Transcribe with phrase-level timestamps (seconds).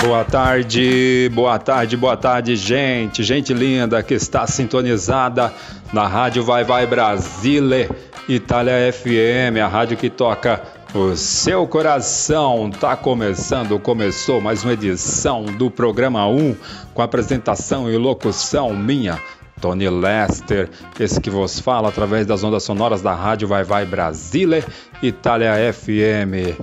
[0.00, 5.52] Boa tarde, boa tarde, boa tarde, gente, gente linda que está sintonizada
[5.92, 7.90] na Rádio Vai Vai Brasile,
[8.28, 10.62] Itália FM, a rádio que toca
[10.94, 12.70] o seu coração.
[12.70, 16.54] Tá começando, começou mais uma edição do programa 1
[16.94, 19.20] com apresentação e locução minha.
[19.60, 24.64] Tony Lester, esse que vos fala através das ondas sonoras da Rádio Vai Vai Brasile,
[25.02, 26.56] Itália FM.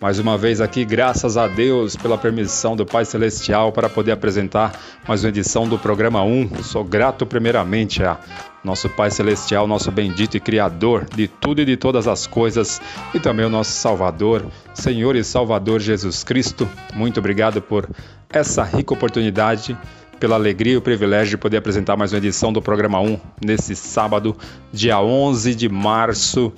[0.00, 4.70] Mais uma vez aqui, graças a Deus pela permissão do Pai Celestial para poder apresentar
[5.08, 6.62] mais uma edição do programa 1.
[6.62, 8.16] Sou grato primeiramente a
[8.62, 12.80] nosso Pai Celestial, nosso bendito e Criador de tudo e de todas as coisas,
[13.12, 16.68] e também o nosso Salvador, Senhor e Salvador Jesus Cristo.
[16.94, 17.88] Muito obrigado por
[18.30, 19.76] essa rica oportunidade
[20.20, 23.74] pela alegria e o privilégio de poder apresentar mais uma edição do programa 1 nesse
[23.74, 24.36] sábado,
[24.72, 26.52] dia 11 de março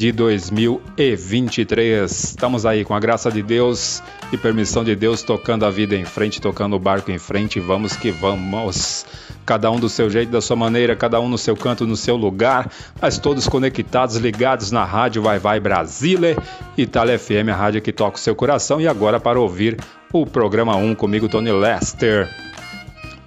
[0.00, 2.10] de 2023.
[2.10, 6.06] Estamos aí com a graça de Deus e permissão de Deus tocando a vida em
[6.06, 7.60] frente, tocando o barco em frente.
[7.60, 9.04] Vamos que vamos.
[9.44, 12.16] Cada um do seu jeito, da sua maneira, cada um no seu canto, no seu
[12.16, 16.34] lugar, mas todos conectados, ligados na rádio Vai Vai Brasília,
[16.78, 18.80] Itália FM, a rádio que toca o seu coração.
[18.80, 19.76] E agora para ouvir
[20.10, 22.49] o programa 1 comigo, Tony Lester.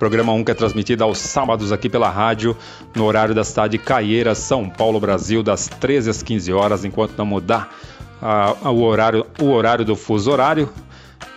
[0.03, 2.57] Programa 1 que é transmitido aos sábados aqui pela rádio,
[2.93, 7.17] no horário da cidade de Caieira, São Paulo, Brasil, das 13 às 15 horas, enquanto
[7.17, 7.73] não mudar
[8.21, 10.69] uh, o, horário, o horário do fuso horário,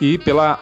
[0.01, 0.59] e, pela,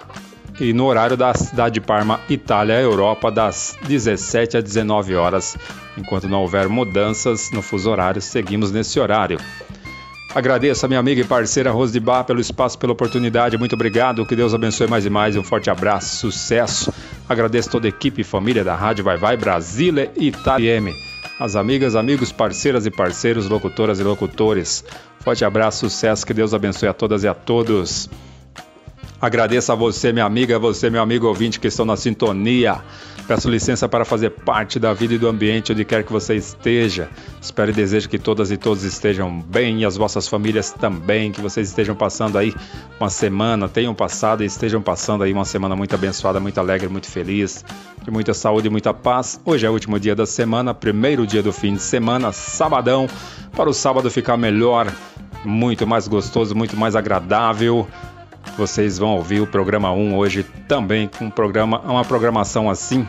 [0.60, 5.56] e no horário da cidade de Parma, Itália, Europa, das 17 às 19 horas.
[5.96, 9.40] Enquanto não houver mudanças no fuso horário, seguimos nesse horário.
[10.34, 13.56] Agradeço a minha amiga e parceira Rose de Bar pelo espaço, pela oportunidade.
[13.56, 14.26] Muito obrigado.
[14.26, 15.36] Que Deus abençoe mais e mais.
[15.36, 16.92] Um forte abraço, sucesso.
[17.28, 20.92] Agradeço toda a equipe e família da Rádio Vai Vai Brasília e Italieme.
[21.38, 24.84] As amigas, amigos, parceiras e parceiros, locutoras e locutores.
[25.20, 26.26] Forte abraço, sucesso.
[26.26, 28.10] Que Deus abençoe a todas e a todos.
[29.20, 32.82] Agradeço a você, minha amiga, a você, meu amigo ouvinte, que estão na sintonia.
[33.26, 37.08] Peço licença para fazer parte da vida e do ambiente onde quer que você esteja.
[37.40, 41.40] Espero e desejo que todas e todos estejam bem e as vossas famílias também, que
[41.40, 42.54] vocês estejam passando aí
[43.00, 47.10] uma semana, tenham passado e estejam passando aí uma semana muito abençoada, muito alegre, muito
[47.10, 47.64] feliz,
[48.02, 49.40] de muita saúde e muita paz.
[49.42, 53.08] Hoje é o último dia da semana, primeiro dia do fim de semana, sabadão,
[53.52, 54.92] para o sábado ficar melhor,
[55.42, 57.88] muito mais gostoso, muito mais agradável.
[58.56, 63.06] Vocês vão ouvir o programa 1 hoje também com um programa, uma programação assim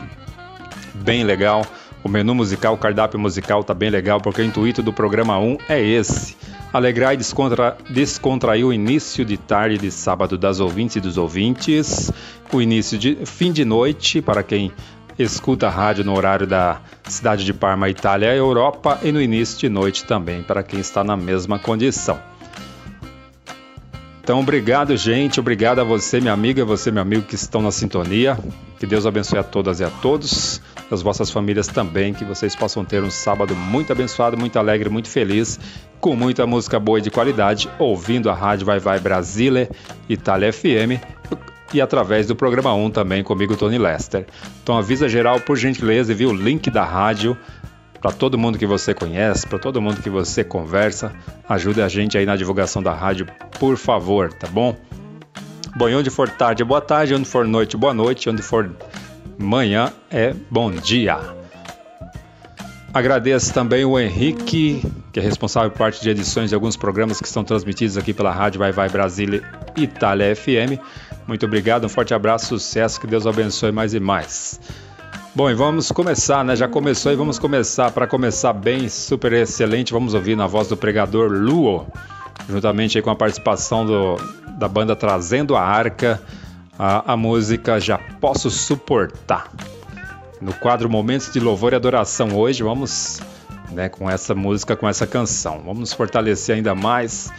[0.94, 1.66] bem legal.
[2.04, 5.58] O menu musical, o cardápio musical tá bem legal, porque o intuito do programa 1
[5.68, 6.36] é esse:
[6.72, 12.12] alegrar e descontra, descontrair o início de tarde de sábado das ouvintes e dos ouvintes,
[12.52, 14.72] o início de fim de noite para quem
[15.18, 19.70] escuta a rádio no horário da cidade de Parma, Itália, Europa, e no início de
[19.70, 22.20] noite também para quem está na mesma condição.
[24.26, 25.40] Então, obrigado, gente.
[25.40, 28.36] Obrigado a você, minha amiga, você, meu amigo, que estão na sintonia.
[28.80, 30.60] Que Deus abençoe a todas e a todos,
[30.90, 32.12] as vossas famílias também.
[32.12, 35.60] Que vocês possam ter um sábado muito abençoado, muito alegre, muito feliz,
[36.02, 39.70] com muita música boa e de qualidade, ouvindo a Rádio Vai Vai Brasília,
[40.10, 41.00] Itália FM
[41.72, 44.26] e através do programa 1 também comigo, Tony Lester.
[44.64, 47.38] Então avisa geral, por gentileza, e viu o link da rádio
[48.06, 51.12] para todo mundo que você conhece, para todo mundo que você conversa.
[51.50, 53.26] Ajude a gente aí na divulgação da rádio,
[53.60, 54.78] por favor, tá bom?
[55.76, 58.70] Bom, e onde for tarde, boa tarde, onde for noite, boa noite, onde for
[59.40, 61.18] manhã é bom dia.
[62.94, 67.26] Agradeço também o Henrique, que é responsável por parte de edições de alguns programas que
[67.26, 69.42] estão transmitidos aqui pela Rádio Vai Vai Brasília
[69.76, 70.80] Itália FM.
[71.28, 74.60] Muito obrigado, um forte abraço, sucesso, que Deus abençoe mais e mais.
[75.36, 76.56] Bom, e vamos começar, né?
[76.56, 77.92] Já começou e vamos começar.
[77.92, 81.86] Para começar bem, super excelente, vamos ouvir na voz do pregador Luo,
[82.48, 84.16] juntamente com a participação do,
[84.58, 86.22] da banda Trazendo a Arca,
[86.80, 89.52] a, a música Já Posso Suportar.
[90.40, 93.20] No quadro Momentos de Louvor e Adoração hoje, vamos
[93.72, 95.64] né, com essa música, com essa canção.
[95.66, 97.30] Vamos fortalecer ainda mais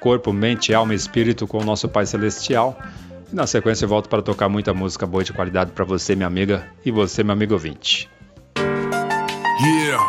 [0.00, 2.76] corpo, mente, alma e espírito com o nosso Pai Celestial.
[3.30, 6.26] E na sequência eu volto para tocar muita música boa de qualidade para você, minha
[6.26, 8.08] amiga, e você, meu amigo ouvinte.
[8.58, 10.04] Yeah,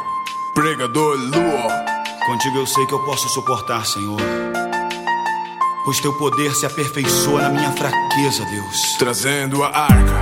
[0.54, 1.86] pregador Lua.
[2.25, 4.19] Contigo eu sei que eu posso suportar, Senhor.
[5.86, 8.98] Pois teu poder se aperfeiçoa na minha fraqueza, Deus.
[9.00, 10.22] Trazendo a arca.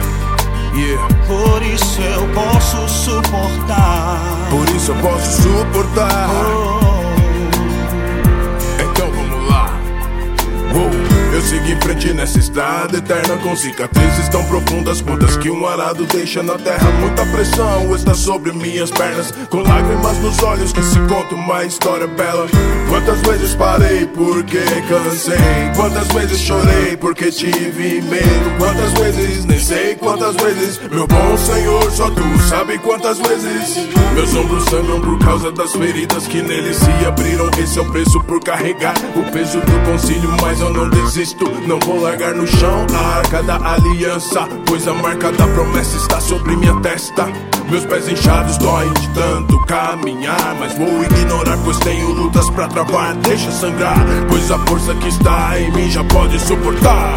[0.76, 1.08] Yeah.
[1.26, 4.50] Por isso eu posso suportar.
[4.52, 6.30] Por isso eu posso suportar.
[6.30, 6.76] Oh.
[8.84, 9.72] Então vamos lá.
[10.76, 11.05] Oh.
[11.46, 16.42] Sigo em frente nessa estrada eterna com cicatrizes tão profundas quantas que um arado deixa
[16.42, 16.90] na terra.
[17.00, 22.08] Muita pressão está sobre minhas pernas, com lágrimas nos olhos que se conta uma história
[22.08, 22.48] bela.
[22.90, 24.58] Quantas vezes parei porque
[24.90, 25.38] cansei,
[25.76, 30.80] quantas vezes chorei porque tive medo, quantas vezes nem sei quantas vezes.
[30.90, 33.88] Meu bom Senhor, só tu sabe quantas vezes.
[34.16, 37.52] Meus ombros sangram por causa das feridas que neles se abriram.
[37.62, 41.68] Esse é o preço por carregar o peso do concílio, mas eu não desisto desisto,
[41.68, 46.20] não vou largar no chão a arca da aliança, pois a marca da promessa está
[46.20, 47.28] sobre minha testa.
[47.70, 53.16] Meus pés inchados doem de tanto caminhar, mas vou ignorar, pois tenho lutas pra travar.
[53.16, 53.98] Deixa sangrar,
[54.30, 57.16] pois a força que está em mim já pode suportar.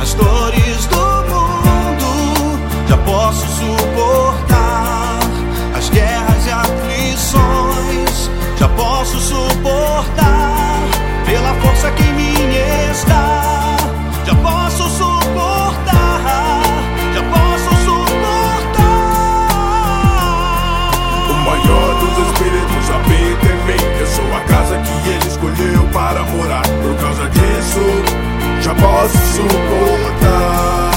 [0.00, 2.58] As dores do mundo
[2.88, 5.20] já posso suportar,
[5.76, 10.82] as guerras e aflições já posso suportar,
[11.24, 12.11] pela força que
[25.92, 26.62] para morar.
[26.62, 27.80] Por causa disso,
[28.60, 30.91] já posso suportar.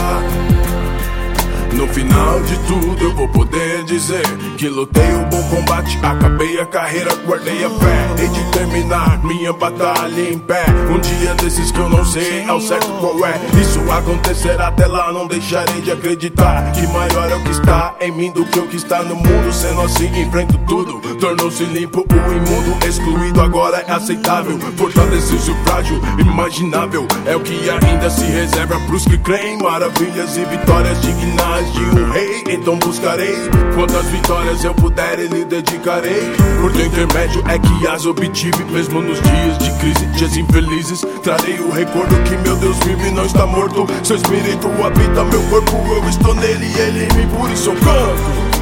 [1.75, 4.23] No final de tudo eu vou poder dizer
[4.57, 8.07] que lutei o bom combate, acabei a carreira, guardei a fé.
[8.17, 10.63] Hei de terminar minha batalha em pé.
[10.89, 13.39] Um dia desses que eu não sei ao certo qual é.
[13.59, 18.11] Isso acontecerá até lá, não deixarei de acreditar que maior é o que está em
[18.11, 19.51] mim do que o que está no mundo.
[19.51, 21.01] Sendo assim, enfrento tudo.
[21.19, 24.57] Tornou-se limpo o imundo, excluído agora é aceitável.
[24.77, 27.05] Fortaleceu-se o frágil, imaginável.
[27.25, 29.57] É o que ainda se reserva pros que creem.
[29.57, 33.35] Maravilhas e vitórias dignas de um rei, então buscarei
[33.73, 36.35] quantas vitórias eu puder e lhe dedicarei.
[36.61, 41.01] Por teu intermédio é que as obtive, mesmo nos dias de crise, dias infelizes.
[41.23, 43.87] Trarei o recordo que meu Deus vive e não está morto.
[44.03, 48.55] Seu espírito habita meu corpo, eu estou nele e ele me por isso eu canto.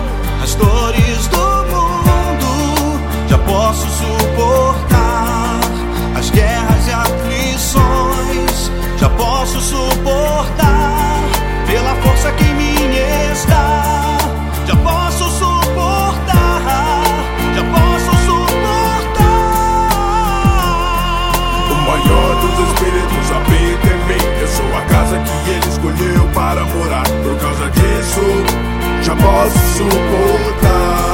[0.44, 1.38] As dores do
[1.71, 2.99] mundo
[3.29, 5.59] já posso suportar,
[6.17, 11.21] as guerras e aflições já posso suportar
[11.67, 12.52] pela força que
[13.35, 16.62] Já posso suportar,
[17.56, 19.24] já posso suportar.
[21.71, 24.24] O maior dos espíritos habita em mim.
[24.39, 27.07] Eu sou a casa que ele escolheu para morar.
[27.24, 28.21] Por causa disso,
[29.01, 31.12] já posso suportar.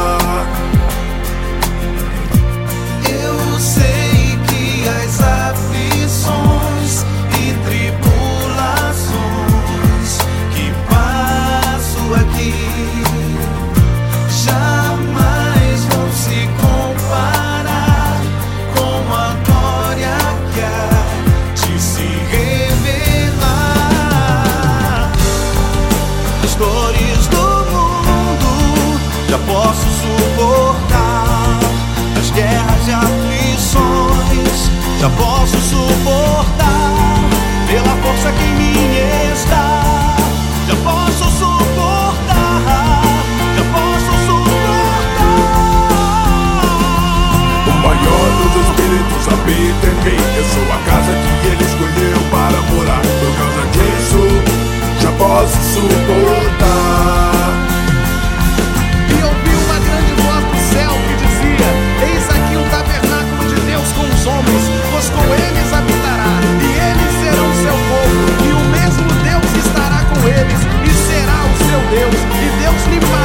[49.52, 50.20] Em mim.
[50.38, 53.02] Eu sou a casa que ele escolheu para morar.
[53.02, 54.22] Por causa disso,
[55.02, 57.30] já posso suportar.
[59.10, 61.70] E ouvi uma grande voz do céu que dizia:
[62.08, 67.12] Eis aqui o tabernáculo de Deus com os homens, pois com eles habitará, e eles
[67.22, 72.20] serão seu povo, e o mesmo Deus estará com eles, e será o seu Deus,
[72.38, 73.19] e Deus limpará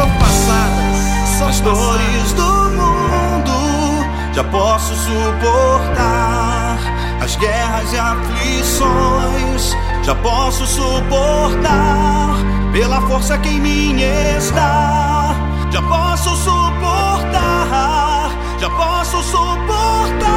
[0.00, 1.42] são passadas.
[1.42, 3.52] As dores do mundo
[4.32, 6.78] já posso suportar.
[7.38, 12.36] guerras e aflições já posso suportar
[12.72, 15.34] pela força que em mim está.
[15.70, 20.30] Já posso suportar, já posso suportar.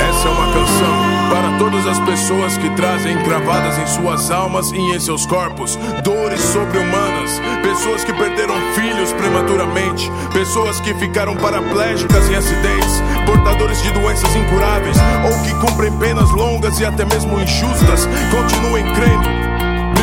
[0.00, 4.78] Essa é uma canção para todas as pessoas que trazem cravadas em suas almas e
[4.78, 12.34] em seus corpos dores sobre-humanas, pessoas que perderam filhos prematuramente, pessoas que ficaram paraplégicas em
[12.34, 18.84] acidentes, portadores de doenças incuráveis ou que cumprem penas longas e até mesmo injustas, continuem
[18.94, 19.56] crendo.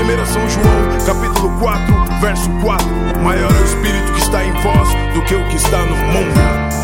[0.04, 2.88] 1 São João, capítulo 4, verso 4.
[3.24, 6.83] Maior é o Espírito que está em vós do que o que está no mundo.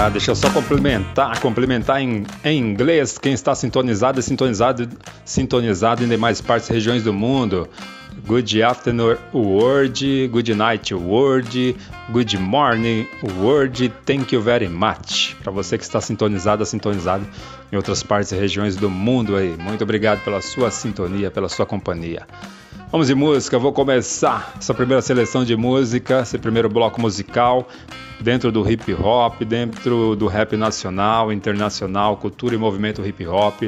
[0.00, 4.88] Ah, deixa eu só complementar, complementar em, em inglês quem está sintonizado sintonizado,
[5.24, 7.68] sintonizado em demais partes e regiões do mundo.
[8.24, 10.28] Good afternoon, world.
[10.28, 11.76] Good night, world.
[12.12, 13.08] Good morning,
[13.40, 13.92] world.
[14.06, 15.34] Thank you very much.
[15.42, 17.26] Para você que está sintonizado, sintonizado
[17.72, 19.56] em outras partes e regiões do mundo aí.
[19.58, 22.24] Muito obrigado pela sua sintonia, pela sua companhia.
[22.90, 27.68] Vamos de música, vou começar essa primeira seleção de música, esse primeiro bloco musical,
[28.18, 33.64] dentro do hip hop, dentro do rap nacional, internacional, cultura e movimento hip hop.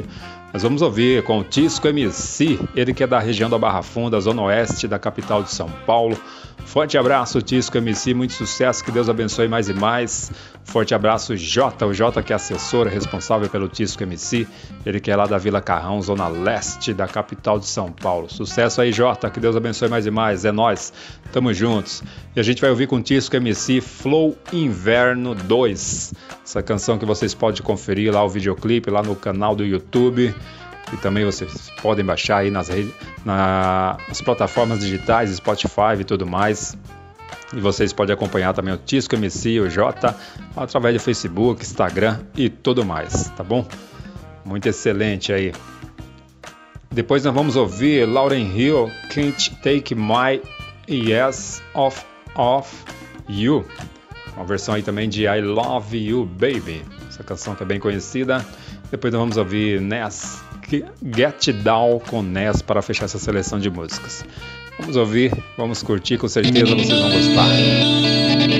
[0.51, 4.19] Nós vamos ouvir com o Tisco MC, ele que é da região da Barra Funda,
[4.19, 6.17] zona oeste da capital de São Paulo.
[6.65, 10.31] Forte abraço, Tisco MC, muito sucesso, que Deus abençoe mais e mais.
[10.63, 14.47] Forte abraço, Jota, o Jota que é assessor responsável pelo Tisco MC,
[14.85, 18.29] ele que é lá da Vila Carrão, zona leste da capital de São Paulo.
[18.29, 20.93] Sucesso aí, Jota, que Deus abençoe mais e mais, é nós,
[21.33, 22.01] tamo juntos.
[22.35, 26.13] E a gente vai ouvir com o Tisco MC Flow Inverno 2,
[26.43, 30.33] essa canção que vocês podem conferir lá o videoclipe lá no canal do YouTube
[30.93, 32.69] e também vocês podem baixar aí nas,
[33.23, 36.77] na, nas plataformas digitais, Spotify e tudo mais.
[37.53, 40.15] E vocês podem acompanhar também o Tisco MC, o J,
[40.55, 43.67] através do Facebook, Instagram e tudo mais, tá bom?
[44.45, 45.53] Muito excelente aí.
[46.89, 50.41] Depois nós vamos ouvir Lauren Hill, Can't Take My
[50.89, 52.05] Yes Off
[52.35, 52.83] Off
[53.29, 53.65] You.
[54.35, 56.83] Uma versão aí também de I Love You Baby.
[57.07, 58.45] Essa canção que é bem conhecida.
[58.89, 60.41] Depois nós vamos ouvir Ness
[60.71, 64.25] Get Down com Ness para fechar essa seleção de músicas.
[64.79, 68.50] Vamos ouvir, vamos curtir, com certeza vocês vão gostar.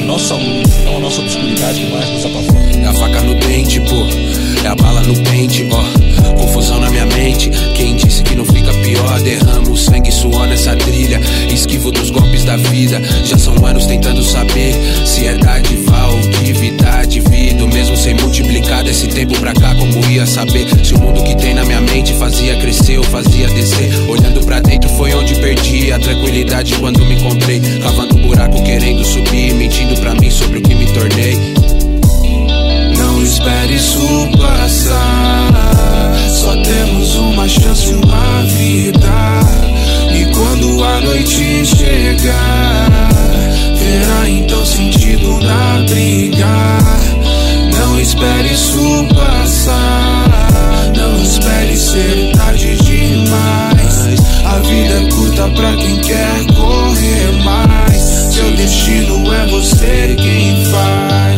[0.00, 2.76] Nossa luz, não a nossa obscuridade que mais nos apavora.
[2.82, 4.06] É a faca no dente, pô,
[4.64, 6.11] é a bala no pente, ó.
[6.52, 9.18] Confusão na minha mente, quem disse que não fica pior?
[9.22, 11.18] Derramo sangue e suor nessa trilha,
[11.50, 13.00] esquivo dos golpes da vida.
[13.24, 14.74] Já são anos tentando saber
[15.06, 17.66] se é dádiva ou divindade, vida.
[17.68, 21.54] Mesmo sem multiplicar desse tempo pra cá, como ia saber se o mundo que tem
[21.54, 23.90] na minha mente fazia crescer ou fazia descer?
[24.10, 29.02] Olhando pra dentro foi onde perdi a tranquilidade quando me encontrei, cavando um buraco querendo
[29.06, 31.71] subir, mentindo pra mim sobre o que me tornei.
[33.32, 36.12] Espere isso passar.
[36.28, 39.40] Só temos uma chance, uma vida.
[40.14, 43.08] E quando a noite chegar,
[43.74, 46.78] verá então sentido na briga.
[47.74, 50.92] Não espere isso passar.
[50.94, 54.20] Não espere ser tarde demais.
[54.44, 58.02] A vida é curta pra quem quer correr mais.
[58.30, 61.31] Seu destino é você quem faz.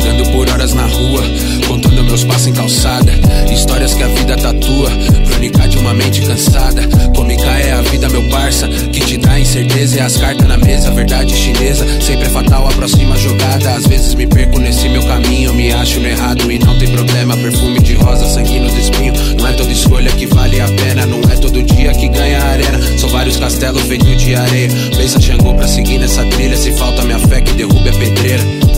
[0.00, 1.22] Vagando por horas na rua,
[1.68, 3.12] contando meus passos em calçada.
[3.52, 4.90] Histórias que a vida tatua,
[5.28, 6.88] crônica de uma mente cansada.
[7.14, 9.98] Cômica é a vida, meu parça, que te dá incerteza.
[9.98, 11.86] E as cartas na mesa, verdade chinesa.
[12.00, 13.74] Sempre é fatal a próxima jogada.
[13.74, 17.36] Às vezes me perco nesse meu caminho, me acho no errado e não tem problema.
[17.36, 19.12] Perfume de rosa, sangue no espinho.
[19.38, 22.48] Não é toda escolha que vale a pena, não é todo dia que ganha a
[22.52, 22.98] arena.
[22.98, 24.70] São vários castelos feitos de areia.
[24.96, 26.56] Pensa Xangô pra seguir nessa trilha.
[26.56, 28.69] Se falta minha fé, que derrube a pedreira.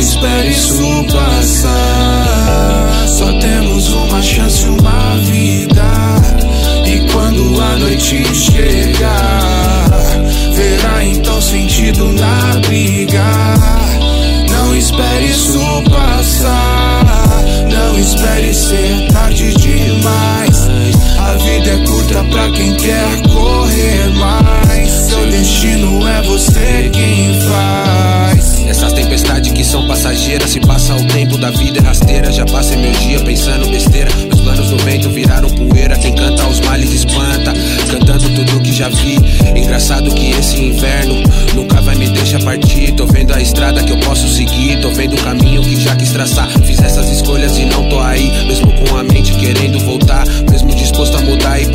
[0.00, 2.88] Espere isso passar.
[3.06, 5.84] Só temos uma chance, uma vida.
[6.86, 9.90] E quando a noite chegar,
[10.54, 13.22] verá então sentido na briga.
[14.50, 17.44] Não espere isso passar.
[17.70, 20.99] Não espere ser tarde demais.
[21.30, 24.90] A vida é curta pra quem quer correr mais.
[24.90, 28.66] Seu destino é você quem faz.
[28.66, 30.50] Essas tempestades que são passageiras.
[30.50, 32.32] Se passa o tempo da vida é rasteira.
[32.32, 34.10] Já passei meu dia pensando besteira.
[34.26, 35.96] Meus planos no vento viraram poeira.
[35.98, 37.52] Quem canta os males espanta.
[37.88, 39.16] Cantando tudo que já vi.
[39.54, 41.22] Engraçado que esse inverno
[41.54, 42.90] nunca vai me deixar partir.
[42.96, 44.80] Tô vendo a estrada que eu posso seguir.
[44.80, 46.48] Tô vendo o caminho que já quis traçar.
[46.64, 48.32] Fiz essas escolhas e não tô aí.
[48.46, 50.24] Mesmo com a mente querendo voltar.
[50.50, 50.59] Mesmo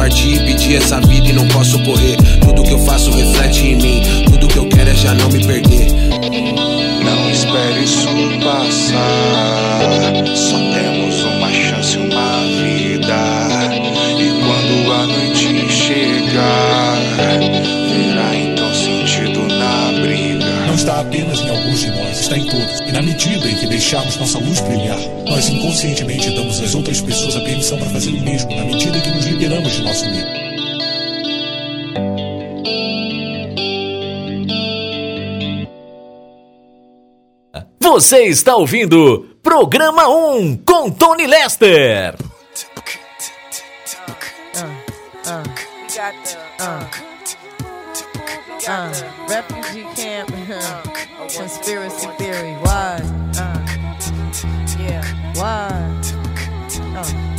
[0.05, 0.45] mudar e partir.
[0.45, 2.17] Pedir essa vida e não posso correr.
[2.41, 4.01] Tudo que eu faço reflete em mim.
[4.25, 5.87] Tudo que eu quero é já não me perder.
[7.03, 8.07] Não espere isso
[8.43, 9.81] passar.
[10.35, 13.15] Só temos uma chance, uma vida.
[14.19, 16.97] E quando a noite chegar,
[17.89, 20.45] verá então sentido na briga.
[20.67, 22.79] Não está apenas em alguns de nós, está em todos.
[22.87, 23.44] E na medida
[23.75, 28.21] deixarmos nossa luz brilhar, nós inconscientemente damos às outras pessoas a permissão para fazer o
[28.21, 30.45] mesmo, na medida que nos liberamos de nosso medo.
[37.81, 42.15] Você está ouvindo Programa 1 com Tony Lester.
[48.67, 49.14] Uh, refugee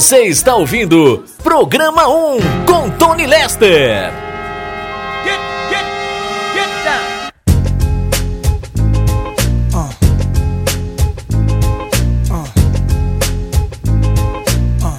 [0.00, 4.10] Você está ouvindo Programa 1 com Tony Lester.
[5.22, 5.84] Get, get,
[6.54, 7.30] get down.
[9.74, 9.90] Uh.
[12.32, 12.48] Uh.
[14.82, 14.96] Uh.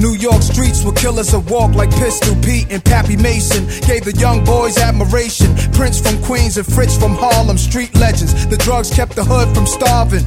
[0.00, 3.64] New York streets were killers that walk like Pistol Pete and Pappy Mason.
[3.86, 5.54] Gave the young boys admiration.
[5.72, 8.34] Prince from Queens and Fritz from Harlem, street legends.
[8.48, 10.26] The drugs kept the hood from starving.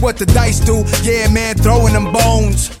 [0.01, 0.83] what the dice do.
[1.03, 2.80] Yeah, man, throwing them bones.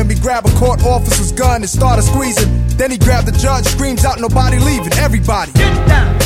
[0.01, 0.15] freedom.
[0.15, 2.67] He grab a court officer's gun and started squeezing.
[2.77, 5.51] Then he grabbed the judge, screams out, nobody leaving, everybody.
[5.53, 6.20] Get down,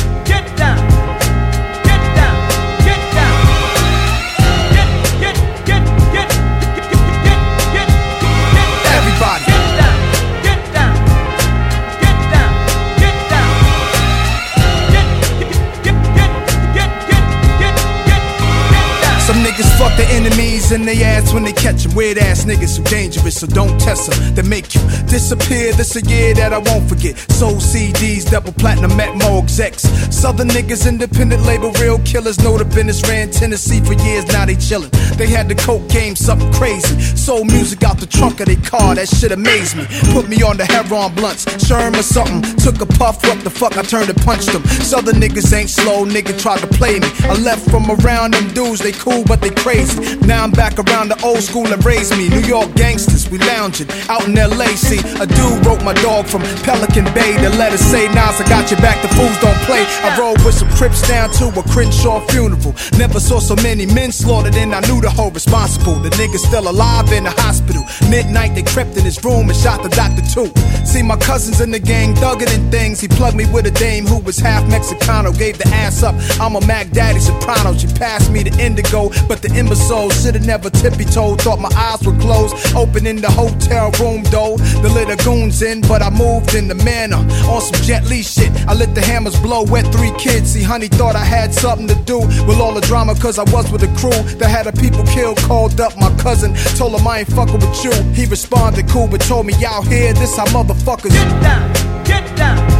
[19.56, 21.94] niggas fuck the enemies in they ass when they catch catch 'em.
[21.94, 24.34] Weird ass niggas who dangerous, so don't test 'em.
[24.34, 25.72] They make you disappear.
[25.72, 27.14] This a year that I won't forget.
[27.32, 29.82] Soul CDs, double platinum, at more execs.
[30.10, 32.38] Southern niggas, independent label, real killers.
[32.38, 34.90] Know the business ran Tennessee for years, now they chillin'.
[35.16, 36.94] They had the coke game, something crazy.
[37.14, 39.86] Soul music out the trunk of their car, that shit amazed me.
[40.12, 42.42] Put me on the heroin blunts, Sherm or something.
[42.56, 44.62] Took a puff, what the fuck, I turned and punched them.
[44.92, 47.08] Southern niggas ain't slow, nigga tried to play me.
[47.24, 50.16] I left from around them dudes, they cool, but crazy.
[50.26, 52.28] Now I'm back around the old school that raised me.
[52.28, 54.70] New York gangsters, we lounging out in LA.
[54.78, 57.36] See, a dude wrote my dog from Pelican Bay.
[57.42, 59.82] The letter say, Nas, I got your back, the fools don't play.
[60.06, 62.74] I rode with some Crips down to a Crenshaw funeral.
[62.98, 65.94] Never saw so many men slaughtered, and I knew the whole responsible.
[65.94, 67.82] The nigga's still alive in the hospital.
[68.10, 70.52] Midnight, they crept in his room and shot the doctor too.
[70.84, 73.00] See, my cousins in the gang thugging and things.
[73.00, 75.32] He plugged me with a dame who was half Mexicano.
[75.36, 76.14] Gave the ass up.
[76.38, 77.72] I'm a Mac Daddy soprano.
[77.72, 81.40] She passed me the indigo, but the imbecile should've never tippy toed.
[81.40, 82.54] Thought my eyes were closed.
[82.74, 84.56] Open in the hotel room though.
[84.82, 87.16] The little goons in, but I moved in the manner.
[87.50, 88.50] On some Jet Li shit.
[88.68, 89.64] I let the hammers blow.
[89.64, 90.52] Wet three kids.
[90.52, 93.70] See, honey thought I had something to do with all the drama, cause I was
[93.70, 95.38] with a crew that had a people killed.
[95.38, 96.54] Called up my cousin.
[96.76, 97.92] Told him I ain't fucking with you.
[98.12, 102.04] He responded cool, but told me out here, this how motherfuckers get down.
[102.04, 102.75] Get down.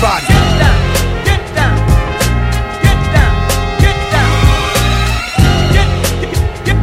[0.00, 0.26] Everybody.
[1.24, 1.74] Get down.
[2.84, 3.34] Get down.
[3.82, 3.82] Get down.
[3.82, 4.30] Get down.
[5.74, 5.88] Get,
[6.22, 6.78] get, get,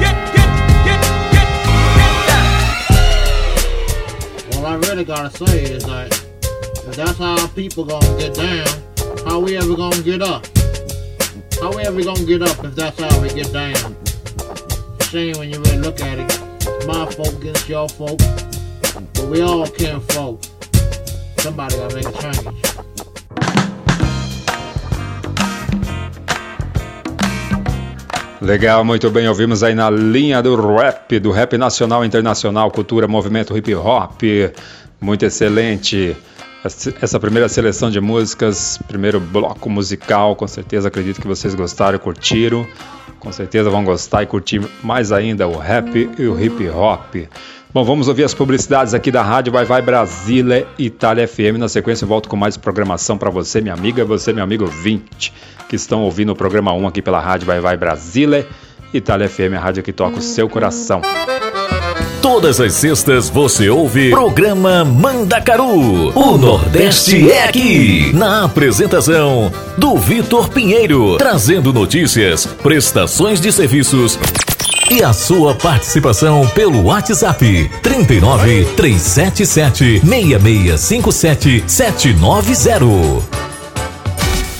[0.00, 0.42] get, get,
[0.82, 0.98] get,
[1.30, 1.56] get,
[2.02, 2.50] get down.
[4.56, 6.10] All I really gotta say is that
[6.88, 8.66] if that's how people gonna get down,
[9.24, 10.44] how we ever gonna get up?
[11.60, 13.94] How we ever gonna get up if that's how we get down?
[15.02, 16.40] Shame when you really look at it.
[16.66, 20.40] It's my folk against your folk, but we all kin folk.
[21.42, 22.38] Somebody gotta make a change.
[28.40, 29.26] Legal, muito bem.
[29.26, 34.22] Ouvimos aí na linha do rap, do rap nacional, internacional, cultura, movimento hip hop.
[35.00, 36.16] Muito excelente.
[37.00, 42.64] Essa primeira seleção de músicas, primeiro bloco musical, com certeza acredito que vocês gostaram curtiram.
[43.18, 47.16] Com certeza vão gostar e curtir mais ainda o rap e o hip hop.
[47.74, 51.56] Bom, vamos ouvir as publicidades aqui da Rádio Vai Vai Brasília Itália FM.
[51.58, 55.32] Na sequência, eu volto com mais programação para você, minha amiga, você, meu amigo 20,
[55.70, 58.46] que estão ouvindo o programa 1 aqui pela Rádio Vai Vai Brasília
[58.92, 61.00] Itália FM, a rádio que toca o seu coração.
[62.20, 66.10] Todas as sextas você ouve programa Mandacaru.
[66.14, 68.12] O Nordeste é aqui.
[68.12, 74.18] Na apresentação do Vitor Pinheiro, trazendo notícias, prestações de serviços
[74.92, 83.42] e a sua participação pelo WhatsApp 39 377 6657 790.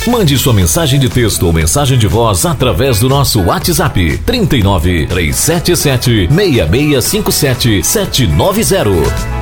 [0.07, 6.29] Mande sua mensagem de texto ou mensagem de voz através do nosso WhatsApp 39 377
[6.29, 9.42] 6657 790.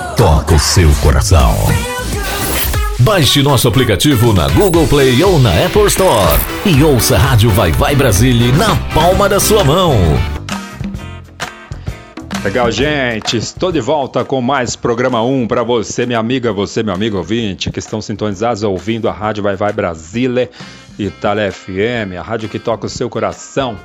[0.15, 1.55] toca o seu coração.
[2.99, 7.71] Baixe nosso aplicativo na Google Play ou na Apple Store e ouça a Rádio Vai
[7.71, 9.95] Vai Brasília na palma da sua mão.
[12.43, 13.37] Legal, gente.
[13.37, 17.71] Estou de volta com mais programa 1 para você, minha amiga, você, meu amigo ouvinte,
[17.71, 20.49] que estão sintonizados ouvindo a Rádio Vai Vai Brasília,
[20.99, 23.77] Itália FM, a rádio que toca o seu coração.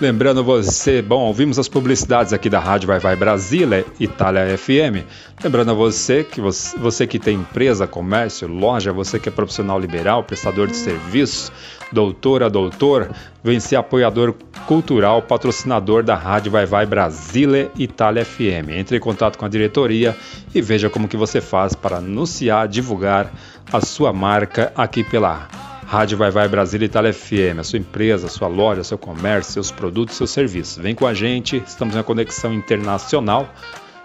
[0.00, 5.04] Lembrando você, bom, ouvimos as publicidades aqui da Rádio Vai Vai Brasília, Itália FM.
[5.42, 10.22] Lembrando você que você, você que tem empresa, comércio, loja, você que é profissional liberal,
[10.22, 11.50] prestador de serviço,
[11.90, 13.10] doutora, doutor,
[13.42, 14.36] vem ser apoiador
[14.68, 18.70] cultural, patrocinador da Rádio Vai Vai Brasília, Itália FM.
[18.76, 20.16] Entre em contato com a diretoria
[20.54, 23.32] e veja como que você faz para anunciar, divulgar
[23.72, 28.28] a sua marca aqui pela Rádio Vai Vai Brasília Itália FM, a sua empresa, a
[28.28, 30.76] sua loja, seu comércio, seus produtos, seus serviços.
[30.76, 33.48] Vem com a gente, estamos na conexão internacional.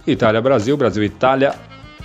[0.07, 1.53] Itália Brasil, Brasil Itália,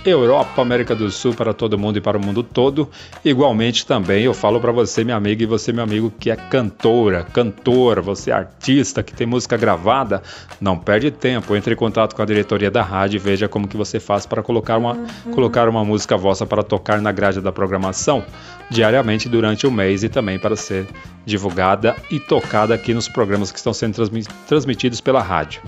[0.05, 2.89] Europa, América do Sul para todo mundo e para o mundo todo.
[3.23, 7.23] Igualmente também eu falo para você, minha amiga, e você, meu amigo, que é cantora,
[7.23, 10.23] cantor, você é artista, que tem música gravada,
[10.59, 11.55] não perde tempo.
[11.55, 14.41] Entre em contato com a diretoria da rádio e veja como que você faz para
[14.41, 14.97] colocar uma,
[15.33, 18.23] colocar uma música vossa para tocar na grade da programação
[18.69, 20.87] diariamente durante o mês e também para ser
[21.25, 25.61] divulgada e tocada aqui nos programas que estão sendo transmi- transmitidos pela rádio.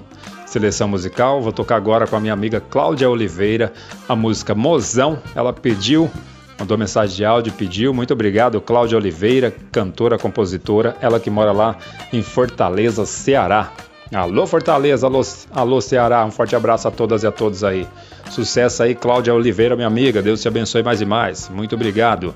[0.50, 1.40] seleção musical.
[1.40, 3.72] Vou tocar agora com a minha amiga Cláudia Oliveira
[4.08, 5.18] a música Mozão.
[5.34, 6.10] Ela pediu,
[6.58, 7.94] mandou mensagem de áudio, pediu.
[7.94, 11.76] Muito obrigado, Cláudia Oliveira, cantora, compositora, ela que mora lá
[12.12, 13.72] em Fortaleza, Ceará.
[14.12, 15.22] Alô Fortaleza, alô,
[15.52, 17.86] alô Ceará, um forte abraço a todas e a todos aí.
[18.28, 20.20] Sucesso aí, Cláudia Oliveira, minha amiga.
[20.20, 21.48] Deus te abençoe mais e mais.
[21.48, 22.34] Muito obrigado.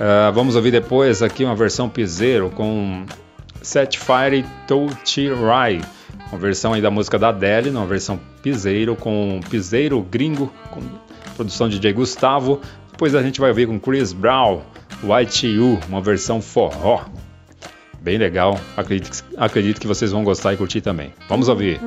[0.00, 3.04] Ah, vamos ouvir depois aqui uma versão piseiro com
[3.62, 5.80] Set Fire Touch Rai.
[6.30, 10.82] Uma versão aí da música da Adele, uma versão piseiro com piseiro gringo, com
[11.36, 12.60] produção de DJ Gustavo.
[12.92, 14.60] Depois a gente vai ouvir com Chris Brown,
[15.02, 17.04] White You, uma versão forró.
[18.00, 21.12] Bem legal, acredito, acredito que vocês vão gostar e curtir também.
[21.28, 21.80] Vamos ouvir.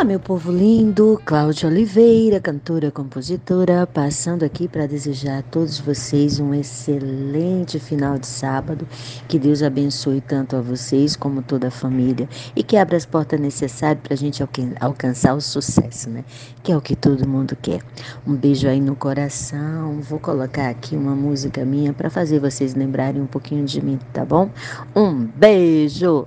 [0.00, 6.40] Olá, meu povo lindo, Cláudia Oliveira, cantora, compositora, passando aqui para desejar a todos vocês
[6.40, 8.88] um excelente final de sábado.
[9.28, 13.38] Que Deus abençoe tanto a vocês como toda a família e que abra as portas
[13.38, 16.24] necessárias para a gente alcan- alcançar o sucesso, né?
[16.62, 17.82] Que é o que todo mundo quer.
[18.26, 20.00] Um beijo aí no coração.
[20.00, 24.24] Vou colocar aqui uma música minha para fazer vocês lembrarem um pouquinho de mim, tá
[24.24, 24.48] bom?
[24.96, 26.26] Um beijo!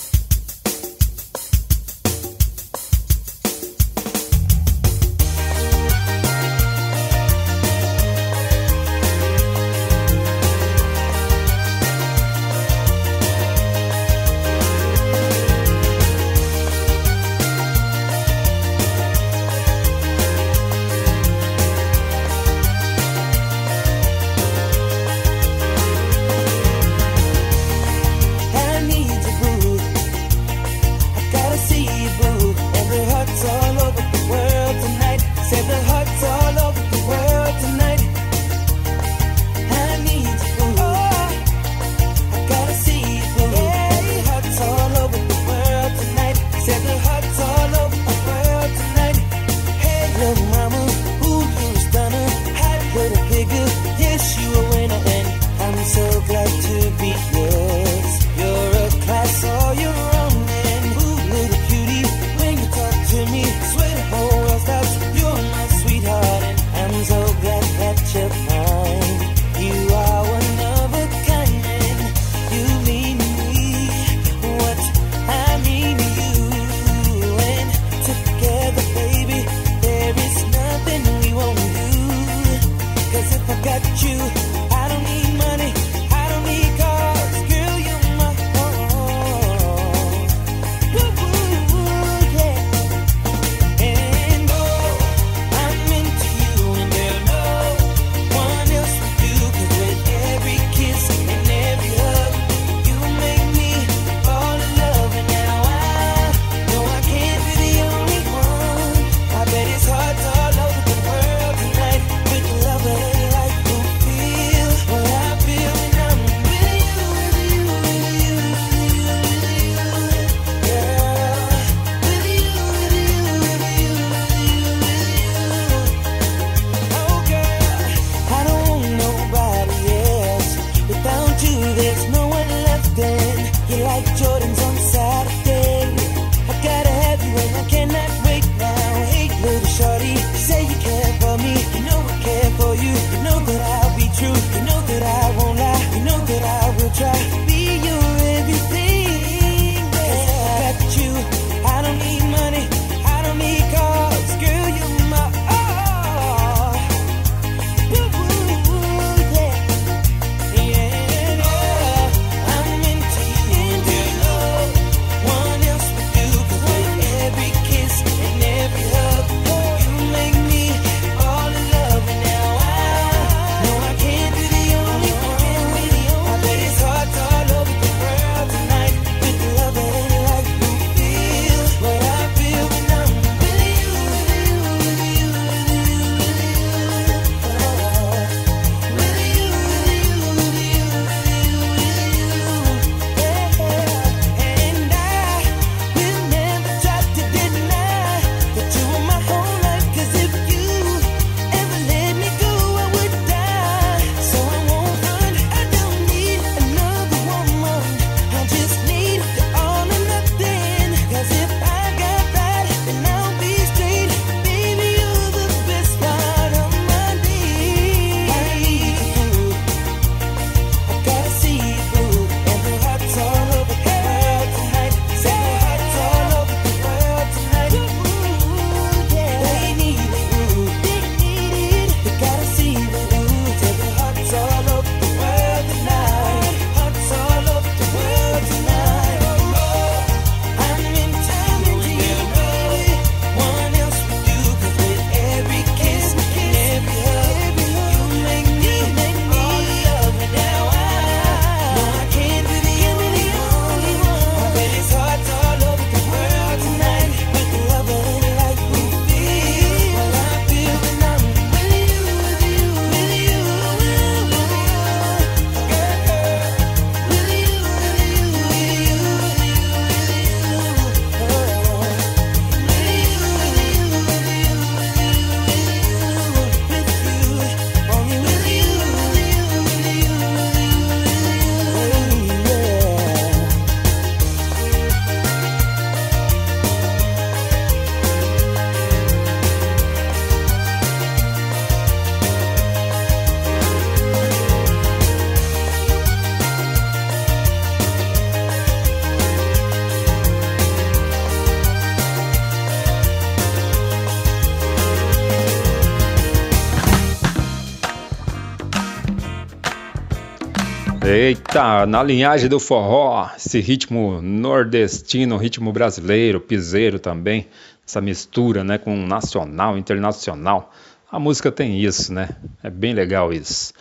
[311.61, 317.45] Tá na linhagem do forró, esse ritmo nordestino, ritmo brasileiro, piseiro também,
[317.85, 320.73] essa mistura né, com nacional, internacional.
[321.11, 322.29] A música tem isso, né?
[322.63, 323.75] É bem legal isso.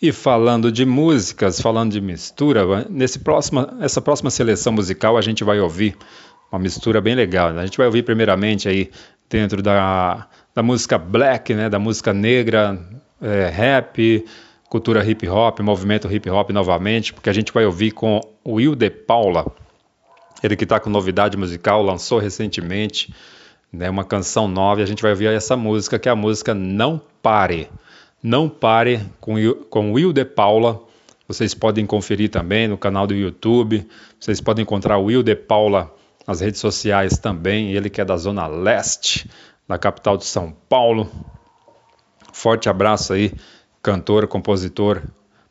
[0.00, 5.44] E falando de músicas, falando de mistura, nesse próxima, essa próxima seleção musical a gente
[5.44, 5.94] vai ouvir
[6.50, 7.52] uma mistura bem legal.
[7.52, 7.60] Né?
[7.60, 8.90] A gente vai ouvir primeiramente aí
[9.28, 11.68] dentro da, da música black, né?
[11.68, 12.80] Da música negra,
[13.20, 14.24] é, rap,
[14.68, 18.90] cultura hip hop, movimento hip hop novamente, porque a gente vai ouvir com Will De
[18.90, 19.46] Paula,
[20.42, 23.14] ele que está com novidade musical, lançou recentemente
[23.72, 26.54] né, uma canção nova e a gente vai ouvir essa música, que é a música
[26.54, 27.70] Não Pare.
[28.22, 29.34] Não Pare com,
[29.70, 30.80] com Will De Paula.
[31.26, 33.86] Vocês podem conferir também no canal do YouTube.
[34.18, 35.92] Vocês podem encontrar Will De Paula
[36.26, 37.72] nas redes sociais também.
[37.72, 39.28] Ele que é da Zona Leste,
[39.66, 41.10] da capital de São Paulo.
[42.32, 43.32] Forte abraço aí
[43.86, 45.00] cantor, compositor,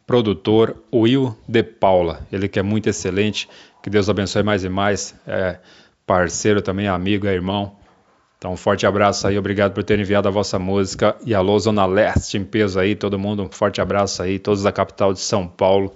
[0.06, 2.20] produtor Will De Paula.
[2.30, 3.48] Ele que é muito excelente,
[3.82, 5.16] que Deus abençoe mais e mais.
[5.26, 5.58] É
[6.06, 7.78] parceiro também, amigo, é irmão.
[8.38, 11.16] Então, um forte abraço aí, obrigado por ter enviado a vossa música.
[11.26, 14.72] E alô, Zona Leste, em peso aí, todo mundo, um forte abraço aí, todos da
[14.72, 15.94] capital de São Paulo.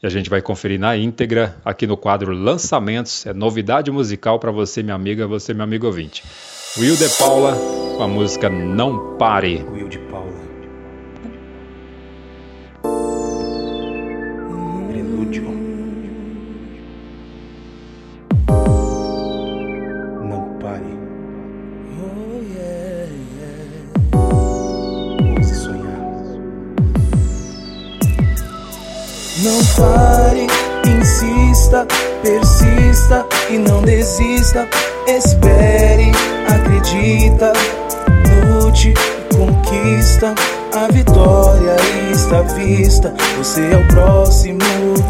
[0.00, 4.52] E a gente vai conferir na íntegra aqui no quadro Lançamentos, é novidade musical para
[4.52, 6.22] você, minha amiga, você, meu amigo ouvinte.
[6.78, 7.56] Will de Paula,
[7.96, 9.66] com a música Não Pare.
[9.72, 9.98] Will de
[29.76, 30.46] pare,
[30.86, 31.86] insista,
[32.22, 34.68] persista e não desista.
[35.06, 36.12] Espere,
[36.48, 37.52] acredita,
[38.48, 38.94] lute,
[39.34, 40.34] conquista.
[40.74, 41.76] A vitória
[42.12, 43.14] está à vista.
[43.38, 44.60] Você é o próximo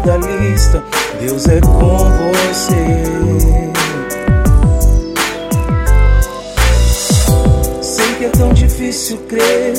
[0.05, 0.83] da lista.
[1.19, 3.03] Deus é com você.
[7.81, 9.73] Sei que é tão difícil crer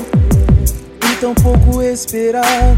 [1.10, 2.76] e tão pouco esperar.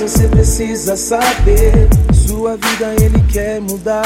[0.00, 4.04] Mas você precisa saber, sua vida ele quer mudar.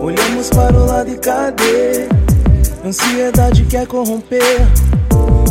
[0.00, 2.08] Olhamos para o lado e cadê?
[2.84, 4.60] Ansiedade quer corromper,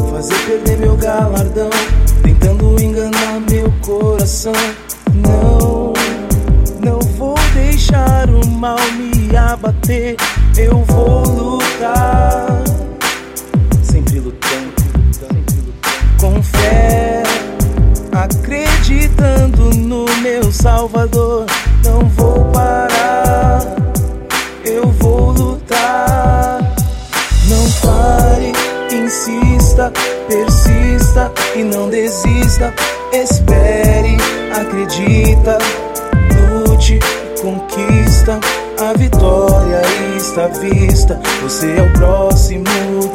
[0.10, 1.70] fazer perder meu galardão,
[2.24, 4.54] tentando enganar meu coração.
[5.14, 5.92] Não,
[6.80, 10.16] não vou deixar o mal me abater,
[10.58, 12.64] eu vou lutar.
[13.84, 14.74] Sempre lutando,
[16.22, 17.24] com fé
[19.20, 21.46] acreditando no meu Salvador.
[21.84, 23.62] Não vou parar,
[24.66, 26.60] eu vou lutar.
[27.48, 28.54] Não pare,
[28.92, 29.92] insista,
[30.28, 32.74] persista e não desista.
[33.12, 34.18] Espere,
[34.54, 35.58] acredita,
[36.66, 37.00] lute,
[37.42, 38.40] conquista.
[38.80, 39.82] A vitória
[40.16, 41.20] está à vista.
[41.44, 42.64] Você é o próximo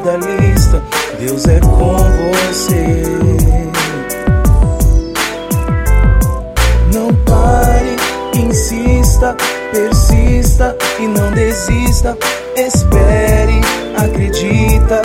[0.04, 0.82] da lista.
[1.18, 3.63] Deus é com você.
[6.94, 7.96] Não pare,
[8.38, 9.36] insista,
[9.72, 12.16] persista e não desista.
[12.56, 13.60] Espere,
[13.96, 15.02] acredita,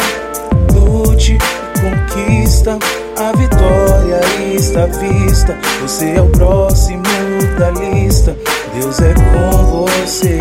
[0.72, 1.36] lute,
[1.82, 2.78] conquista.
[3.18, 4.22] A vitória
[4.56, 5.58] está à vista.
[5.82, 7.02] Você é o próximo
[7.58, 8.38] da lista.
[8.76, 10.40] Deus é com você.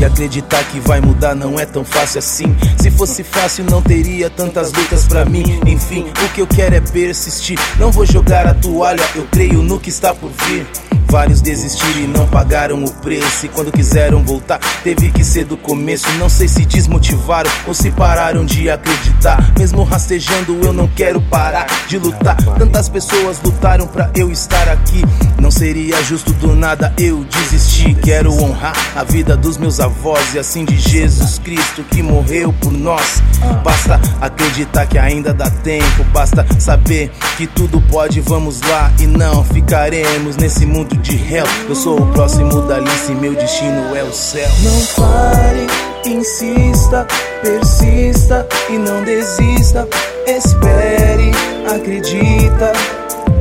[0.00, 2.56] E acreditar que vai mudar não é tão fácil assim.
[2.80, 5.60] Se fosse fácil, não teria tantas lutas pra mim.
[5.66, 7.58] Enfim, o que eu quero é persistir.
[7.78, 10.66] Não vou jogar a toalha, eu creio no que está por vir.
[11.10, 13.46] Vários desistiram e não pagaram o preço.
[13.46, 16.06] E quando quiseram voltar, teve que ser do começo.
[16.18, 19.52] Não sei se desmotivaram ou se pararam de acreditar.
[19.58, 22.36] Mesmo rastejando, eu não quero parar de lutar.
[22.58, 25.02] Tantas pessoas lutaram pra eu estar aqui.
[25.40, 27.94] Não seria justo do nada eu desistir.
[27.94, 32.72] Quero honrar a vida dos meus avós e assim de Jesus Cristo que morreu por
[32.72, 33.22] nós.
[33.64, 36.04] Basta acreditar que ainda dá tempo.
[36.12, 38.92] Basta saber que tudo pode, vamos lá.
[38.98, 41.44] E não ficaremos nesse mundo de réu.
[41.68, 44.48] Eu sou o próximo da lista e meu destino é o céu.
[44.62, 45.66] Não pare,
[46.04, 47.06] insista,
[47.42, 49.88] persista e não desista.
[50.26, 51.30] Espere,
[51.74, 52.72] acredita,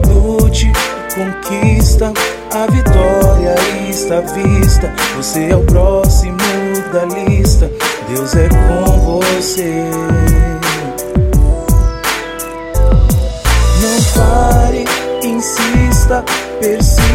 [0.08, 0.72] lute,
[1.16, 2.14] conquista.
[2.53, 3.55] A vitória
[3.89, 4.93] está à vista.
[5.18, 6.38] Você é o próximo
[6.93, 7.70] da lista.
[8.10, 9.84] Deus é com você.
[13.82, 14.86] Não pare,
[15.24, 16.24] insista,
[16.60, 17.07] persista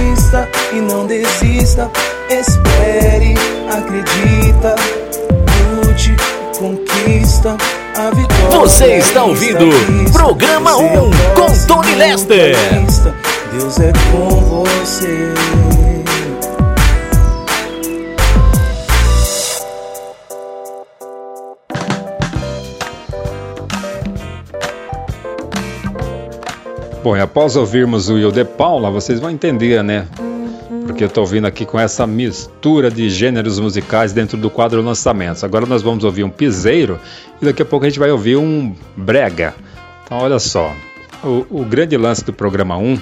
[0.73, 1.91] e não desista.
[2.31, 3.35] Espere,
[3.69, 4.75] acredita,
[5.85, 6.17] lute,
[6.59, 7.57] conquista.
[7.97, 9.69] A vitória Você está ouvindo
[10.13, 12.57] Programa 1 com Tony Lester.
[13.53, 15.72] Deus é com você.
[27.03, 30.07] Bom, e após ouvirmos o Will de Paula, vocês vão entender, né?
[30.87, 35.43] Porque eu tô vindo aqui com essa mistura de gêneros musicais dentro do quadro Lançamentos.
[35.43, 37.01] Agora nós vamos ouvir um piseiro
[37.41, 39.53] e daqui a pouco a gente vai ouvir um brega.
[40.05, 40.73] Então, olha só.
[41.25, 42.97] O, o grande lance do programa 1,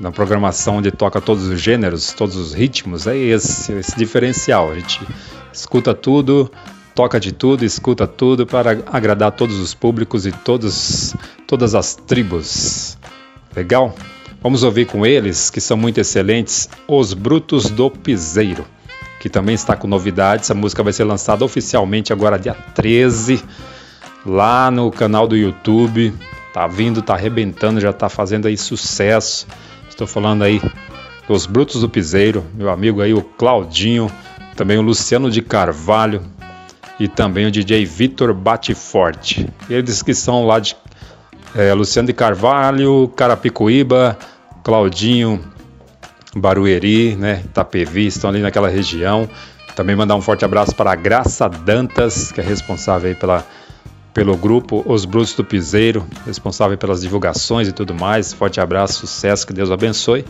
[0.00, 4.70] na programação onde toca todos os gêneros, todos os ritmos, é esse, esse diferencial.
[4.70, 5.00] A gente
[5.52, 6.48] escuta tudo,
[6.94, 11.12] toca de tudo, escuta tudo para agradar todos os públicos e todos,
[11.44, 12.96] todas as tribos.
[13.54, 13.94] Legal?
[14.42, 18.64] Vamos ouvir com eles, que são muito excelentes, Os Brutos do Piseiro,
[19.20, 20.50] que também está com novidades.
[20.50, 23.42] A música vai ser lançada oficialmente agora dia 13,
[24.26, 26.12] lá no canal do YouTube.
[26.52, 29.46] Tá vindo, tá arrebentando, já tá fazendo aí sucesso.
[29.88, 30.60] Estou falando aí
[31.28, 34.10] dos Brutos do Piseiro, meu amigo aí, o Claudinho,
[34.56, 36.22] também o Luciano de Carvalho
[36.98, 39.48] e também o DJ Vitor Bateforte.
[39.70, 40.76] Eles que são lá de
[41.54, 44.18] é, Luciano de Carvalho, Carapicuíba,
[44.62, 45.40] Claudinho,
[46.34, 49.28] Barueri, né, Itapevi, estão ali naquela região.
[49.74, 53.46] Também mandar um forte abraço para a Graça Dantas, que é responsável pela,
[54.12, 58.32] pelo grupo Os Brutos do Piseiro, responsável pelas divulgações e tudo mais.
[58.32, 60.24] Forte abraço, sucesso, que Deus abençoe.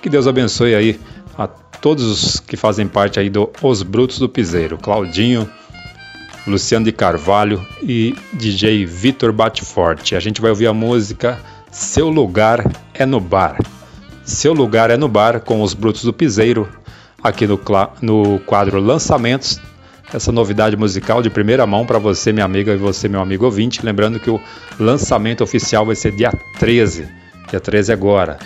[0.00, 1.00] Que Deus abençoe aí
[1.38, 4.76] a todos os que fazem parte aí do Os Brutos do Piseiro.
[4.76, 5.48] Claudinho,
[6.46, 10.16] Luciano de Carvalho e DJ Vitor Bateforte.
[10.16, 11.38] A gente vai ouvir a música
[11.70, 13.58] Seu Lugar é no Bar.
[14.24, 16.68] Seu Lugar é no Bar com os Brutos do Piseiro,
[17.22, 17.60] aqui no,
[18.00, 19.60] no quadro Lançamentos.
[20.12, 23.84] Essa novidade musical de primeira mão para você, minha amiga, e você, meu amigo ouvinte.
[23.84, 24.40] Lembrando que o
[24.78, 27.08] lançamento oficial vai ser dia 13,
[27.48, 28.38] dia 13 agora,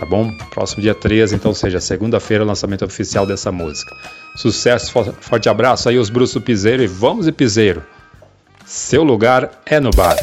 [0.00, 0.32] tá bom?
[0.50, 3.94] Próximo dia 13, então seja segunda-feira, o lançamento oficial dessa música.
[4.34, 4.90] Sucesso,
[5.20, 7.84] forte abraço aí, os Brutos do Piseiro, e vamos e Piseiro.
[8.64, 10.16] Seu lugar é no bar.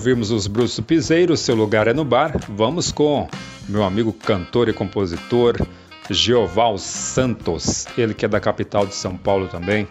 [0.00, 3.28] Ouvirmos os Brutos do Piseiro, seu lugar é no bar, vamos com
[3.68, 5.58] meu amigo cantor e compositor
[6.08, 9.86] Gioval Santos, ele que é da capital de São Paulo também.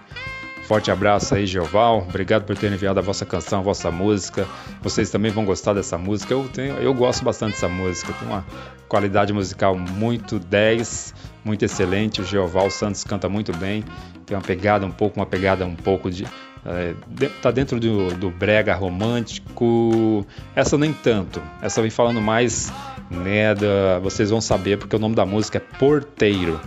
[0.64, 2.00] Forte abraço aí, Gioval.
[2.10, 4.48] Obrigado por ter enviado a vossa canção, a vossa música.
[4.82, 6.34] Vocês também vão gostar dessa música.
[6.34, 8.12] Eu, tenho, eu gosto bastante dessa música.
[8.14, 8.44] Tem uma
[8.88, 11.14] qualidade musical muito 10,
[11.46, 12.20] muito excelente.
[12.20, 13.84] O Gioval Santos canta muito bem.
[14.26, 16.26] Tem uma pegada um pouco, uma pegada um pouco de.
[16.66, 20.26] É, de- tá dentro do, do brega romântico.
[20.56, 21.42] Essa nem tanto.
[21.62, 22.72] Essa vem falando mais,
[23.10, 23.56] né?
[23.56, 26.60] Da, vocês vão saber porque o nome da música é Porteiro.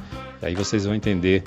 [0.42, 1.42] E aí vocês vão entender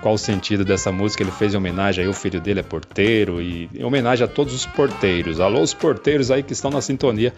[0.00, 1.22] qual o sentido dessa música.
[1.22, 4.54] Ele fez em homenagem aí, o filho dele é porteiro e em homenagem a todos
[4.54, 5.38] os porteiros.
[5.38, 7.32] Alô, os porteiros aí que estão na sintonia,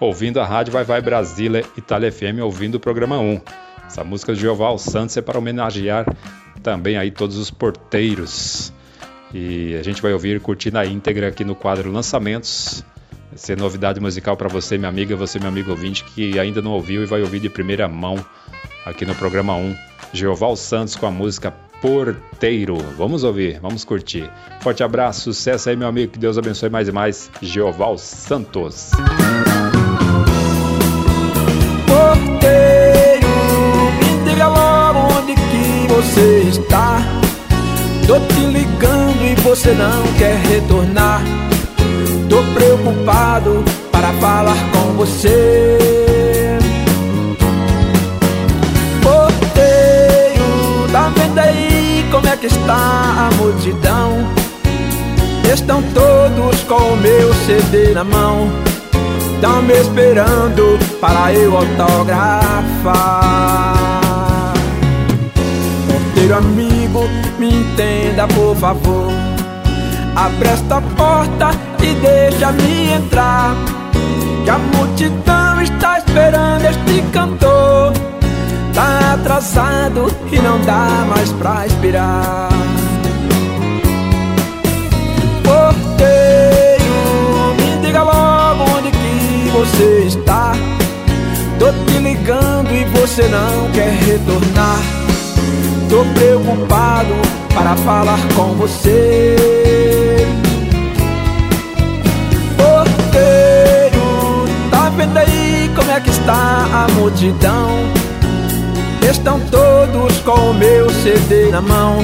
[0.00, 3.40] ouvindo a rádio Vai Vai Brasília Itália FM, ouvindo o programa 1.
[3.86, 6.06] Essa música de Gioval Santos é para homenagear
[6.62, 8.72] também aí todos os porteiros.
[9.34, 12.84] E a gente vai ouvir curtir na íntegra aqui no quadro Lançamentos
[13.32, 16.72] Essa é novidade musical para você, minha amiga, você, meu amigo ouvinte, que ainda não
[16.72, 18.22] ouviu e vai ouvir de primeira mão
[18.84, 19.74] aqui no programa 1.
[20.12, 22.76] Jeoval Santos com a música Porteiro.
[22.96, 24.30] Vamos ouvir, vamos curtir.
[24.60, 26.12] Forte abraço, sucesso aí, meu amigo.
[26.12, 27.30] Que Deus abençoe mais e mais.
[27.40, 28.90] Jeoval Santos.
[31.86, 33.28] Porteiro,
[33.98, 36.98] me diga logo onde que você está.
[38.06, 39.11] Tô te ligando
[39.42, 41.20] você não quer retornar.
[42.28, 45.78] Tô preocupado para falar com você.
[49.02, 50.44] Porteiro,
[50.92, 54.26] tá vendo aí como é que está a multidão?
[55.52, 58.48] Estão todos com o meu CD na mão.
[59.34, 62.52] Estão me esperando para eu autografar.
[65.88, 67.00] Porteiro amigo,
[67.38, 69.31] me entenda por favor.
[70.14, 71.50] Abre esta porta
[71.82, 73.54] e deixa-me entrar.
[74.44, 77.92] Que a multidão está esperando este cantor.
[78.74, 82.48] Tá atrasado e não dá mais pra esperar.
[85.42, 86.84] Porteiro,
[87.56, 90.52] me diga logo onde que você está.
[91.58, 94.80] Tô te ligando e você não quer retornar.
[95.88, 97.14] Tô preocupado
[97.54, 99.91] para falar com você.
[104.96, 107.70] Vendo aí como é que está a multidão?
[109.08, 111.98] Estão todos com o meu CD na mão.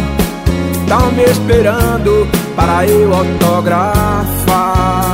[0.72, 5.07] Estão me esperando para eu autografar.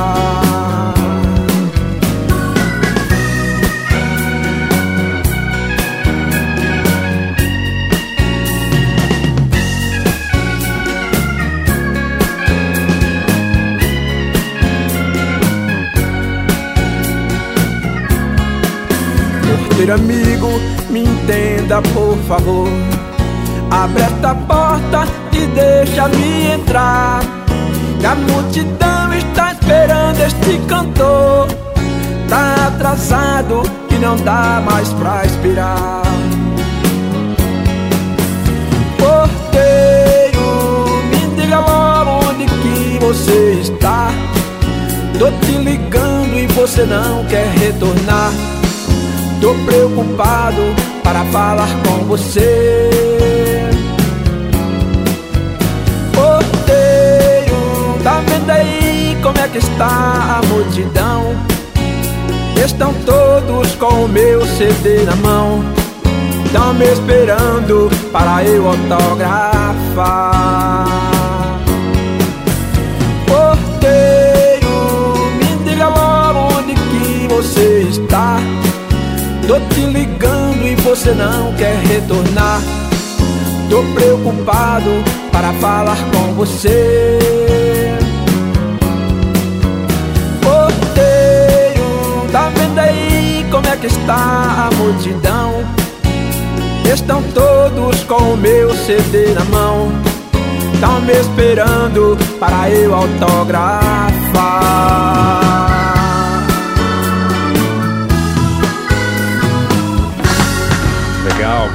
[19.85, 20.49] Porteiro amigo,
[20.89, 22.67] me entenda por favor.
[23.69, 27.21] Abre esta porta e deixa-me entrar.
[27.99, 31.47] Que a multidão está esperando este cantor.
[32.27, 33.61] Tá atrasado
[33.91, 36.01] e não dá mais pra esperar.
[38.97, 40.39] Porteiro,
[41.11, 44.09] me diga logo onde que você está.
[45.19, 48.31] Tô te ligando e você não quer retornar.
[49.41, 50.61] Tô preocupado
[51.03, 52.89] para falar com você.
[56.13, 57.55] Porteiro,
[58.03, 61.35] tá vendo aí como é que está a multidão?
[62.63, 65.63] Estão todos com o meu CD na mão.
[66.45, 70.87] Estão me esperando para eu autografar.
[73.27, 74.67] Porteiro,
[75.37, 78.34] me diga logo onde que você está.
[79.75, 82.61] Te ligando e você não quer retornar.
[83.69, 84.89] Tô preocupado
[85.33, 87.19] para falar com você.
[90.41, 91.83] Porteiro,
[92.31, 95.65] tá vendo aí como é que está a multidão?
[96.89, 99.91] Estão todos com o meu CD na mão.
[100.73, 104.05] Estão me esperando para eu autografar.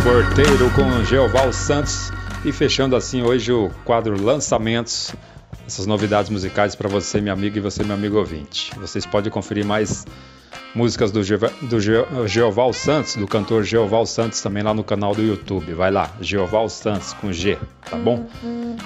[0.02, 2.10] Porteiro com Geoval Santos.
[2.44, 5.14] E fechando assim hoje o quadro Lançamentos.
[5.66, 8.72] Essas novidades musicais para você, meu amigo, e você, meu amigo ouvinte.
[8.78, 10.04] Vocês podem conferir mais
[10.74, 15.14] músicas do, Geva- do Ge- Geoval Santos, do cantor Geoval Santos, também lá no canal
[15.14, 15.72] do YouTube.
[15.74, 17.56] Vai lá, Geoval Santos com G,
[17.88, 18.26] tá bom?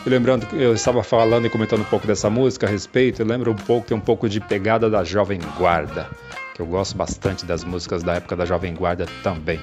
[0.04, 3.26] E lembrando que eu estava falando e comentando um pouco dessa música a respeito, eu
[3.26, 6.08] lembro um pouco, tem um pouco de pegada da Jovem Guarda,
[6.54, 9.60] que eu gosto bastante das músicas da época da Jovem Guarda também.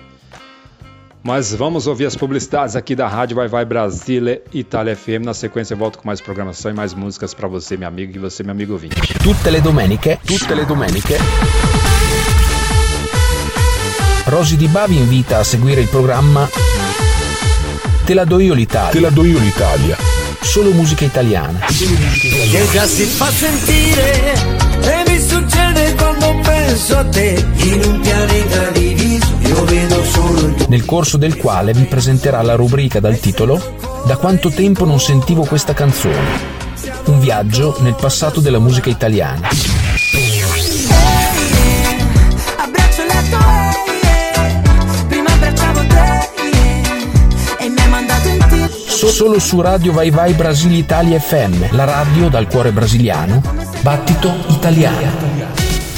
[1.23, 5.23] Mas vamos ouvir as publicidades aqui da Rádio Vai Vai Brasília Itália FM.
[5.23, 8.19] Na sequência eu volto com mais programação e mais músicas para você, meu amigo, e
[8.19, 8.95] você, meu amigo ouvinte.
[9.19, 11.17] Tutte le domeniche, tutte le domeniche.
[14.25, 16.49] Rosy Di Ba vi invita a seguire il programma
[18.05, 18.91] Te la do io l'Italia.
[18.91, 19.97] Te la do io l'Italia.
[20.41, 21.59] Solo musica italiana.
[21.59, 24.33] che già si fa sentire
[24.81, 29.20] e mi succede quando penso a te in un pianeta diviso
[30.67, 33.59] Nel corso del quale vi presenterà la rubrica dal titolo
[34.05, 36.59] Da quanto tempo non sentivo questa canzone.
[37.05, 39.49] Un viaggio nel passato della musica italiana.
[49.21, 53.39] Solo su Radio Vai Vai Brasile Italia FM, la radio dal cuore brasiliano,
[53.81, 55.30] battito italiano.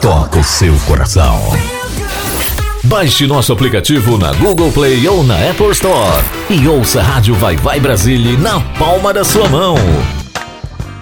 [0.00, 1.40] toca o seu coração.
[2.84, 7.56] Baixe nosso aplicativo na Google Play ou na Apple Store e ouça a Rádio Vai
[7.56, 9.74] Vai Brasília na palma da sua mão.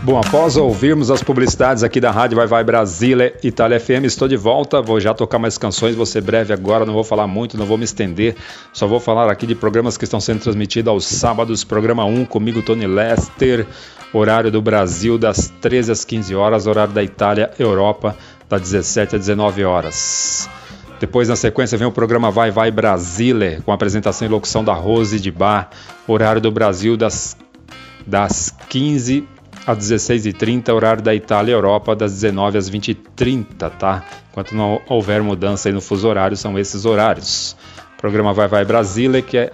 [0.03, 4.36] Bom, após ouvirmos as publicidades aqui da Rádio Vai Vai Brasília Itália FM, estou de
[4.36, 4.80] volta.
[4.80, 7.76] Vou já tocar mais canções, vou ser breve agora, não vou falar muito, não vou
[7.76, 8.34] me estender.
[8.72, 11.64] Só vou falar aqui de programas que estão sendo transmitidos aos sábados.
[11.64, 13.66] Programa 1 comigo, Tony Lester.
[14.12, 16.66] Horário do Brasil, das 13 às 15 horas.
[16.66, 18.16] Horário da Itália, Europa,
[18.49, 20.49] das 17 às 19 horas.
[20.99, 25.20] Depois, na sequência, vem o programa Vai Vai Brasília, com apresentação e locução da Rose
[25.20, 25.68] de Bar.
[26.09, 27.36] Horário do Brasil, das,
[28.07, 29.28] das 15
[29.66, 34.05] às 16h30, horário da Itália e Europa, das 19 às 20h30, tá?
[34.30, 37.57] Enquanto não houver mudança aí no fuso horário, são esses horários.
[37.94, 39.53] O programa Vai Vai Brasília, que é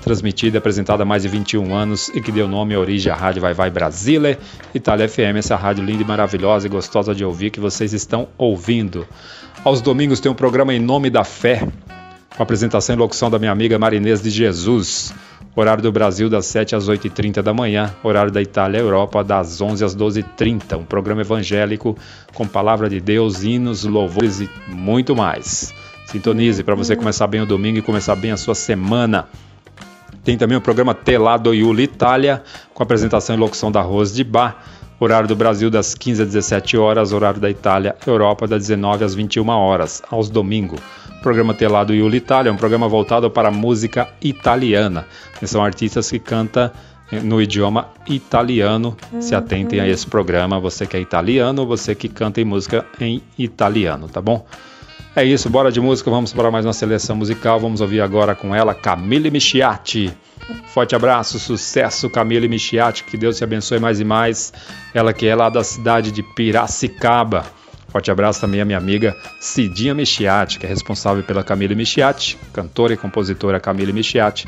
[0.00, 3.16] transmitido e apresentado há mais de 21 anos e que deu nome e origem à
[3.16, 4.38] Rádio Vai Vai Brasília,
[4.74, 9.06] Itália FM, essa rádio linda e maravilhosa e gostosa de ouvir que vocês estão ouvindo.
[9.64, 11.66] Aos domingos tem um programa Em Nome da Fé,
[12.36, 15.12] com apresentação e locução da minha amiga Marinês de Jesus.
[15.56, 19.60] Horário do Brasil das 7 às 8h30 da manhã, horário da Itália e Europa das
[19.60, 20.78] 11 às 12h30.
[20.78, 21.98] Um programa evangélico
[22.32, 25.74] com palavra de Deus, hinos, louvores e muito mais.
[26.06, 29.28] Sintonize para você começar bem o domingo e começar bem a sua semana.
[30.28, 32.42] Tem também o programa Telado Iuli Itália,
[32.74, 34.62] com apresentação e locução da Rose de Bar.
[35.00, 39.14] Horário do Brasil das 15 às 17 horas, horário da Itália, Europa das 19 às
[39.14, 40.80] 21 horas, aos domingos.
[41.18, 45.06] O programa Telado Iuli Itália é um programa voltado para a música italiana.
[45.44, 46.70] São artistas que cantam
[47.24, 48.98] no idioma italiano.
[49.20, 53.22] Se atentem a esse programa, você que é italiano, você que canta em música em
[53.38, 54.44] italiano, tá bom?
[55.18, 57.58] É isso, bora de música, vamos para mais uma seleção musical.
[57.58, 60.16] Vamos ouvir agora com ela Camille Michiati.
[60.68, 64.52] Forte abraço, sucesso Camille Michiati, que Deus te abençoe mais e mais.
[64.94, 67.44] Ela que é lá da cidade de Piracicaba.
[67.88, 72.94] Forte abraço também à minha amiga Cidinha Michiati, que é responsável pela Camille Michiati, cantora
[72.94, 74.46] e compositora Camille Michiati.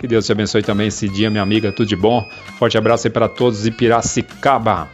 [0.00, 2.28] Que Deus te abençoe também, Cidinha, minha amiga, tudo de bom.
[2.58, 4.88] Forte abraço aí para todos de Piracicaba.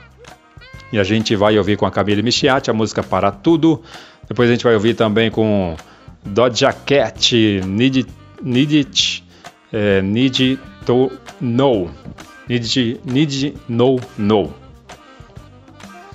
[0.92, 3.82] E a gente vai ouvir com a Camille Michiati a música Para Tudo.
[4.28, 5.76] Depois a gente vai ouvir também com
[6.24, 8.06] Doja Cat, Need,
[8.42, 9.24] Need It,
[9.72, 11.90] é, Need to Know.
[12.48, 14.52] Need, need No No.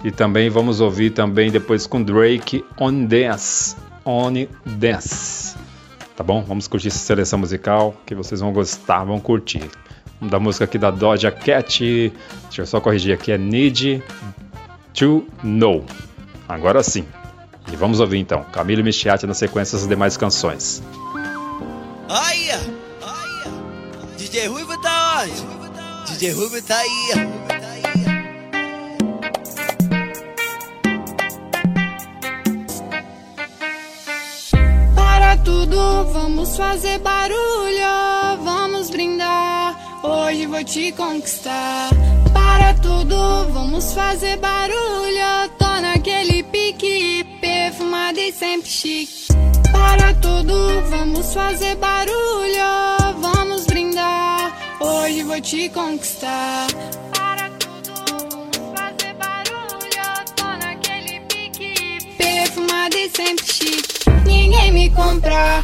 [0.03, 3.75] E também vamos ouvir também depois com Drake On Dance.
[4.05, 4.31] On
[4.65, 5.55] Dance.
[6.15, 6.43] Tá bom?
[6.43, 9.69] Vamos curtir essa seleção musical que vocês vão gostar, vão curtir.
[10.19, 12.13] Vamos da música aqui da Doja Cat.
[12.43, 14.03] Deixa eu só corrigir aqui, é Need
[14.93, 15.85] to Know.
[16.47, 17.05] Agora sim.
[17.71, 20.81] E vamos ouvir então, Camilo Michiati na sequência das demais canções.
[22.07, 22.59] Olha!
[24.17, 26.11] DJ Ruivo tá onde?
[26.11, 27.39] DJ Ruivo tá aí.
[34.95, 39.77] Para tudo, vamos fazer barulho, vamos brindar.
[40.03, 41.89] Hoje vou te conquistar.
[42.33, 43.15] Para tudo,
[43.51, 45.58] vamos fazer barulho.
[48.69, 49.27] Chique.
[49.71, 50.53] Para tudo,
[50.89, 54.55] vamos fazer barulho, vamos brindar.
[54.79, 56.67] Hoje vou te conquistar.
[57.11, 57.93] Para tudo,
[58.29, 60.25] vamos fazer barulho.
[60.35, 64.09] Tô naquele pique, perfumado e sempre chique.
[64.25, 65.63] Ninguém me compra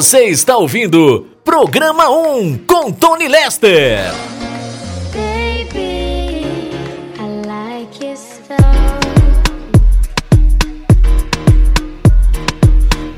[0.00, 4.10] Você está ouvindo Programa 1 com Tony Lester.
[5.12, 6.70] Baby,
[7.18, 8.56] I like your stuff.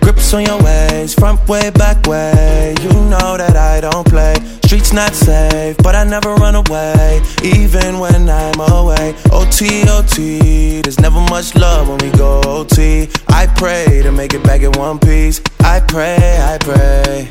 [0.01, 2.75] Grips on your ways, front way, back way.
[2.83, 4.35] You know that I don't play.
[4.65, 9.15] Streets not safe, but I never run away, even when I'm away.
[9.31, 13.09] OT, OT, there's never much love when we go OT.
[13.29, 15.41] I pray to make it back in one piece.
[15.73, 17.31] I pray, I pray.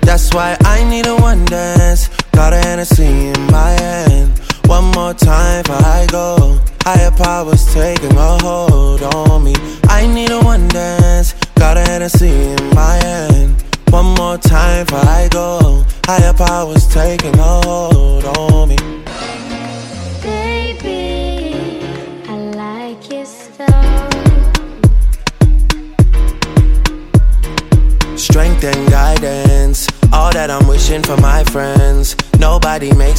[0.00, 2.08] That's why I need a one dance.
[2.32, 4.40] Got a Hennessy in my hand.
[4.64, 6.58] One more time before I go.
[6.80, 9.54] Higher powers taking a hold on me.
[9.90, 11.34] I need a one dance.
[11.56, 13.62] Got a Hennessy in my hand.
[13.90, 15.84] One more time before I go.
[16.06, 18.78] Higher powers taking a hold on me.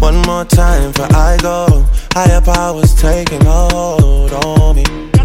[0.00, 1.84] One more time before I go.
[2.12, 5.15] Higher powers taking hold on me.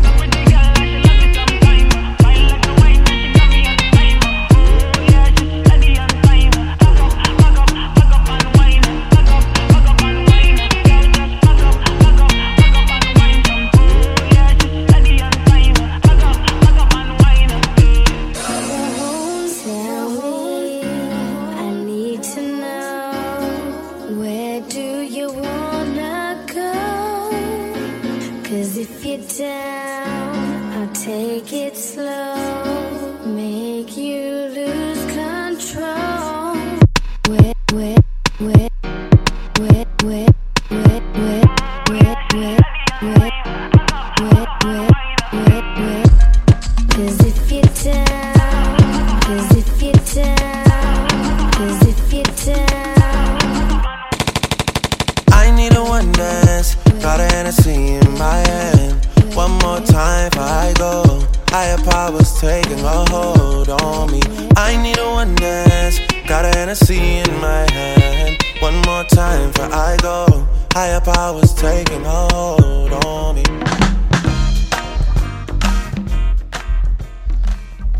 [66.71, 68.37] Hennessy in my hand.
[68.61, 70.47] One more time I go.
[70.73, 73.43] Higher powers taking hold on me.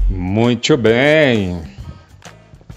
[0.10, 1.62] Muito bem.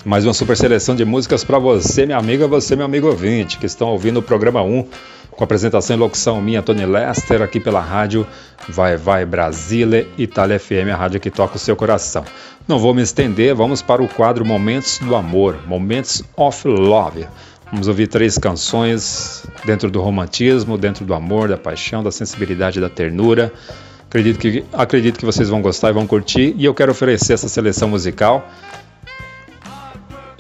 [0.05, 3.67] Mais uma super seleção de músicas para você, minha amiga, você, meu amigo ouvinte, que
[3.67, 4.89] estão ouvindo o programa 1,
[5.37, 8.27] com apresentação e locução minha, Tony Lester, aqui pela rádio
[8.69, 12.25] Vai Vai Brasília, Itália FM, a rádio que toca o seu coração.
[12.67, 17.27] Não vou me estender, vamos para o quadro Momentos do Amor, Momentos of Love.
[17.71, 22.89] Vamos ouvir três canções dentro do romantismo, dentro do amor, da paixão, da sensibilidade, da
[22.89, 23.53] ternura.
[24.07, 26.55] Acredito que, acredito que vocês vão gostar e vão curtir.
[26.57, 28.49] E eu quero oferecer essa seleção musical.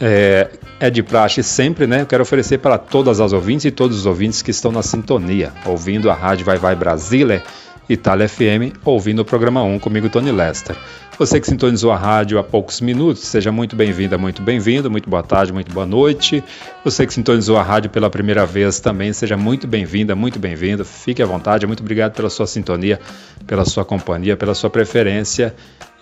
[0.07, 0.51] É,
[0.81, 2.03] é de praxe sempre, né?
[2.03, 5.51] Eu quero oferecer para todas as ouvintes e todos os ouvintes que estão na sintonia,
[5.65, 7.43] ouvindo a rádio Vai Vai Brasília,
[7.89, 10.77] Itália FM, ouvindo o programa 1 comigo, Tony Lester.
[11.19, 15.23] Você que sintonizou a rádio há poucos minutos, seja muito bem-vinda, muito bem-vindo, muito boa
[15.23, 16.45] tarde, muito boa noite.
[16.85, 20.85] Você que sintonizou a rádio pela primeira vez também, seja muito bem-vinda, muito bem-vindo.
[20.85, 23.01] Fique à vontade, muito obrigado pela sua sintonia,
[23.47, 25.55] pela sua companhia, pela sua preferência.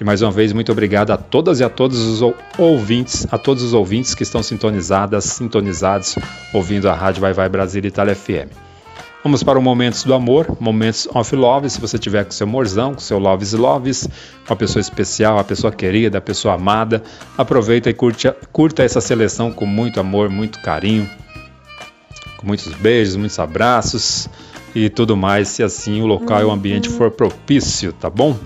[0.02, 3.38] E mais uma vez, muito obrigado a todas e a todos os ou- ouvintes, a
[3.38, 6.18] todos os ouvintes que estão sintonizadas, sintonizados,
[6.52, 8.50] ouvindo a rádio Vai Vai Brasília Itália FM.
[9.22, 11.70] Vamos para o Momentos do Amor, Momentos of Love.
[11.70, 14.08] Se você tiver com seu morzão, com seu Loves Loves,
[14.50, 17.00] uma pessoa especial, a pessoa querida, a pessoa amada,
[17.38, 21.08] aproveita e curte, curta essa seleção com muito amor, muito carinho,
[22.38, 24.28] com muitos beijos, muitos abraços
[24.74, 28.36] e tudo mais, se assim o local e o ambiente for propício, tá bom?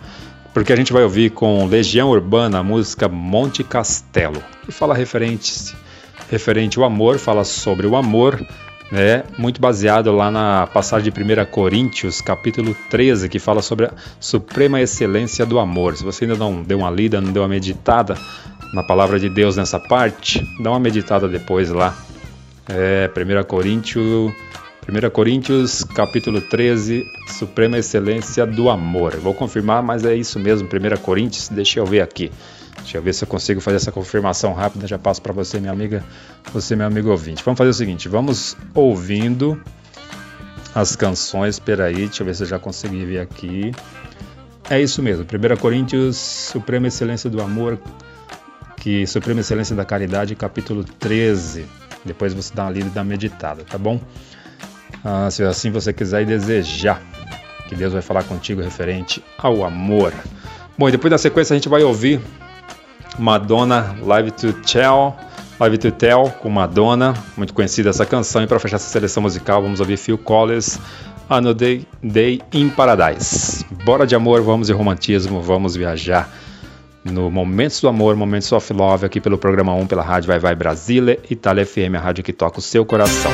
[0.56, 5.76] Porque a gente vai ouvir com Legião Urbana a música Monte Castelo, que fala referente,
[6.30, 8.42] referente ao amor, fala sobre o amor,
[8.90, 9.24] né?
[9.36, 14.80] Muito baseado lá na passagem de 1 Coríntios, capítulo 13, que fala sobre a suprema
[14.80, 15.94] excelência do amor.
[15.94, 18.16] Se você ainda não deu uma lida, não deu uma meditada
[18.72, 21.94] na palavra de Deus nessa parte, dá uma meditada depois lá.
[22.66, 24.32] É, 1 Coríntios,
[24.88, 29.16] 1 Coríntios, capítulo 13, Suprema Excelência do Amor.
[29.16, 32.30] Vou confirmar, mas é isso mesmo, 1 Coríntios, deixa eu ver aqui.
[32.78, 35.72] Deixa eu ver se eu consigo fazer essa confirmação rápida, já passo para você, minha
[35.72, 36.04] amiga,
[36.52, 37.42] você, meu amigo ouvinte.
[37.44, 39.60] Vamos fazer o seguinte, vamos ouvindo
[40.72, 43.72] as canções, peraí, deixa eu ver se eu já consegui ver aqui.
[44.70, 47.76] É isso mesmo, 1 Coríntios, Suprema Excelência do Amor,
[48.76, 51.66] que Suprema Excelência da Caridade, capítulo 13.
[52.04, 54.00] Depois você dá uma lida e dá uma meditada, tá bom?
[55.08, 57.00] Ah, se assim você quiser e desejar,
[57.68, 60.12] que Deus vai falar contigo referente ao amor.
[60.76, 62.20] Bom, e depois da sequência a gente vai ouvir
[63.16, 65.14] Madonna Live to Tell,
[65.60, 68.42] Live to Tell com Madonna, muito conhecida essa canção.
[68.42, 70.76] E para fechar essa seleção musical, vamos ouvir Phil Collins,
[71.30, 73.64] Another Day, in Paradise.
[73.84, 76.28] Bora de amor, vamos de romantismo, vamos viajar
[77.04, 80.56] no Momentos do Amor, Momentos of Love, aqui pelo programa 1, pela Rádio Vai Vai
[80.56, 83.30] Brasília, Itália FM, a rádio que toca o seu coração.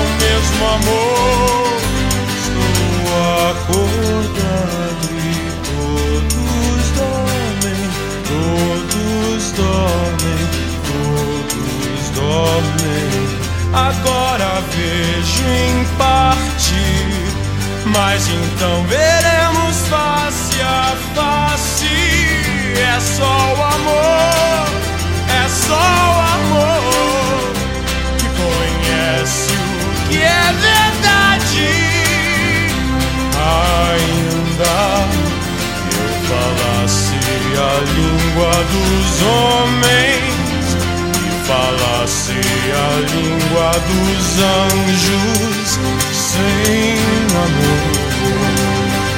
[0.00, 1.80] O mesmo amor.
[2.40, 3.04] Estou
[3.50, 7.82] acordado e todos dormem,
[8.28, 10.42] todos dormem,
[10.90, 13.10] todos dormem.
[13.72, 16.82] Agora vejo em parte,
[17.86, 21.86] mas então veremos face a face.
[22.76, 24.68] É só o amor,
[25.28, 26.19] é só o amor
[37.60, 40.64] a língua dos homens
[41.14, 42.40] e falasse
[42.72, 45.78] a língua dos anjos
[46.12, 46.96] sem
[47.36, 47.92] amor,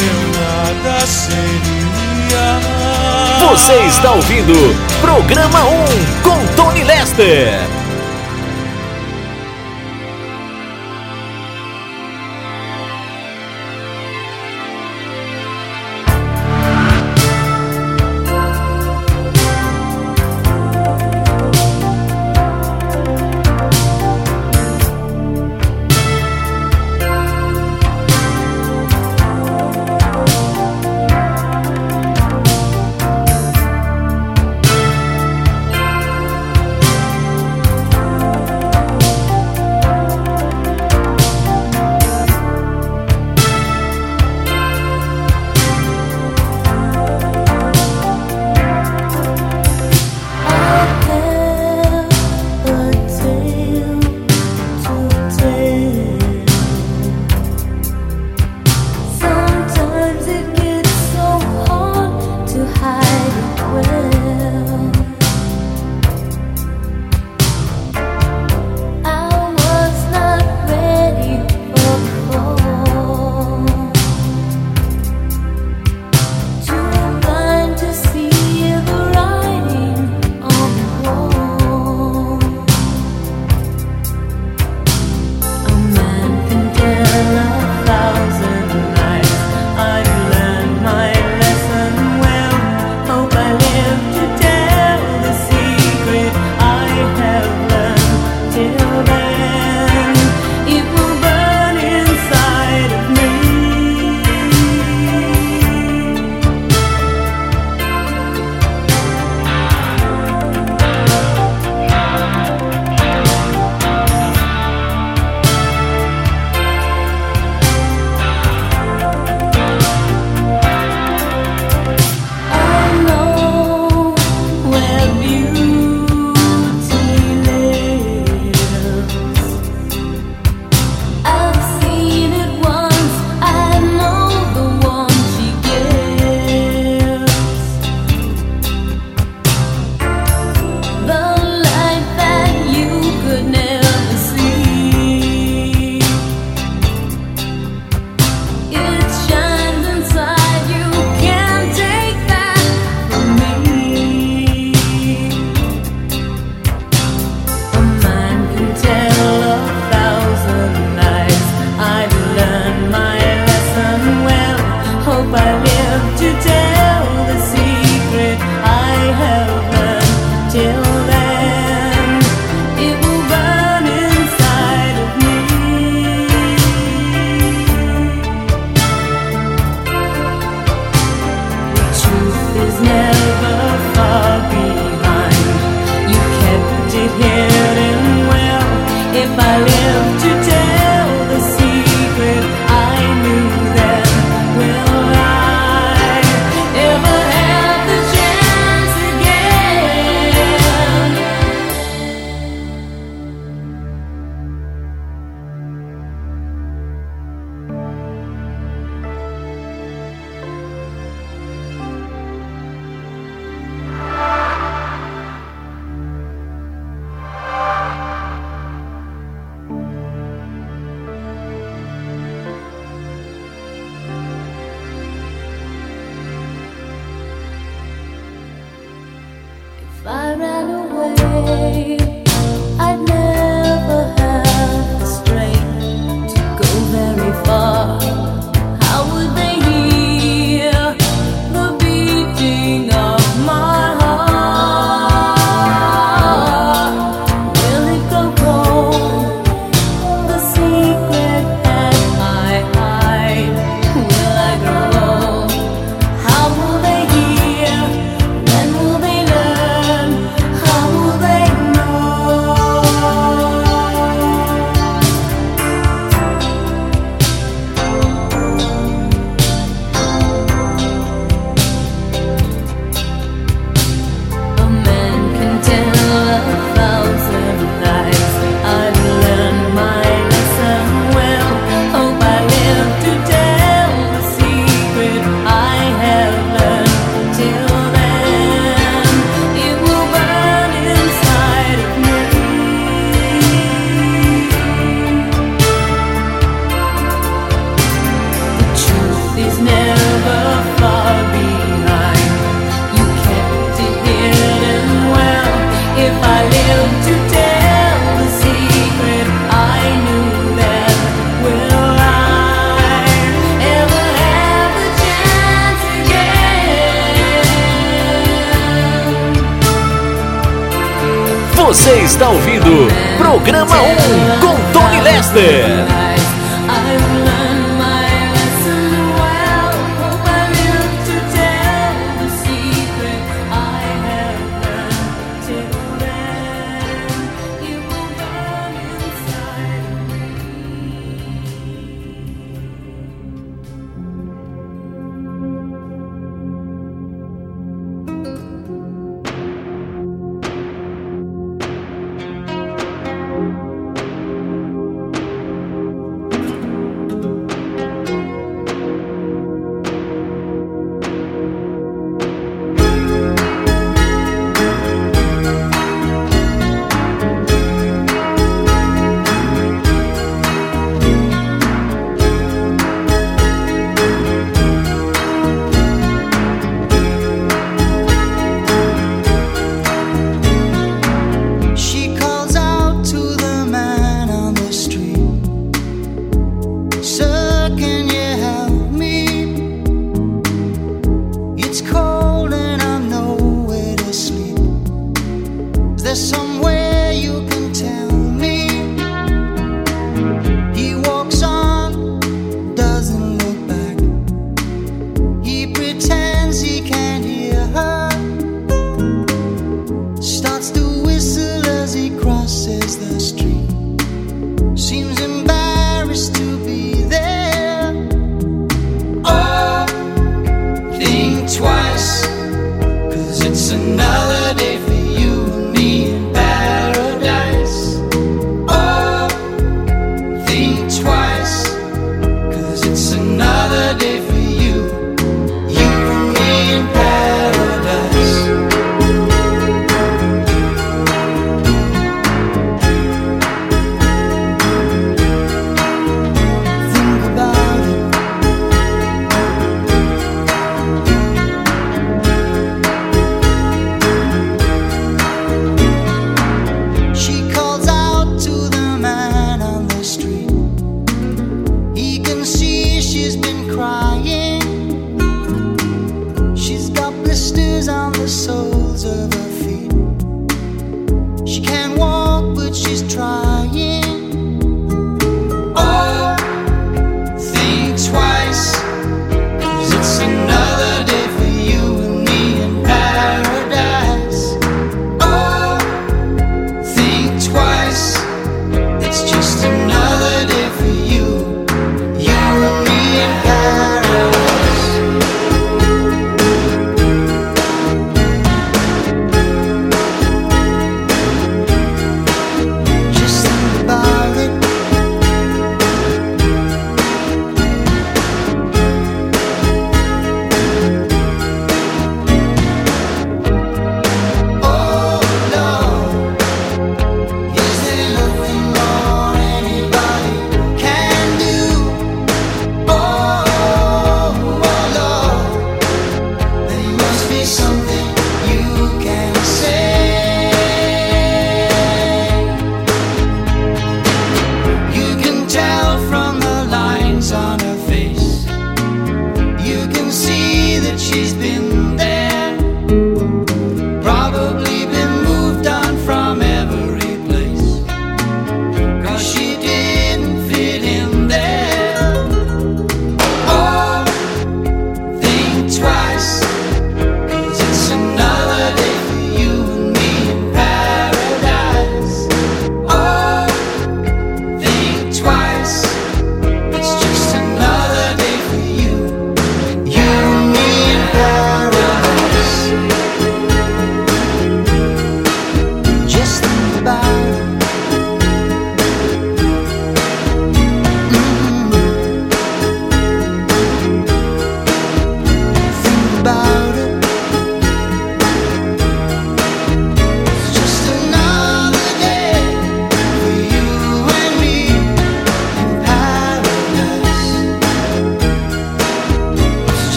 [0.00, 2.48] eu nada seria.
[3.50, 4.54] Você está ouvindo
[5.00, 7.67] Programa 1 com Tony Lester.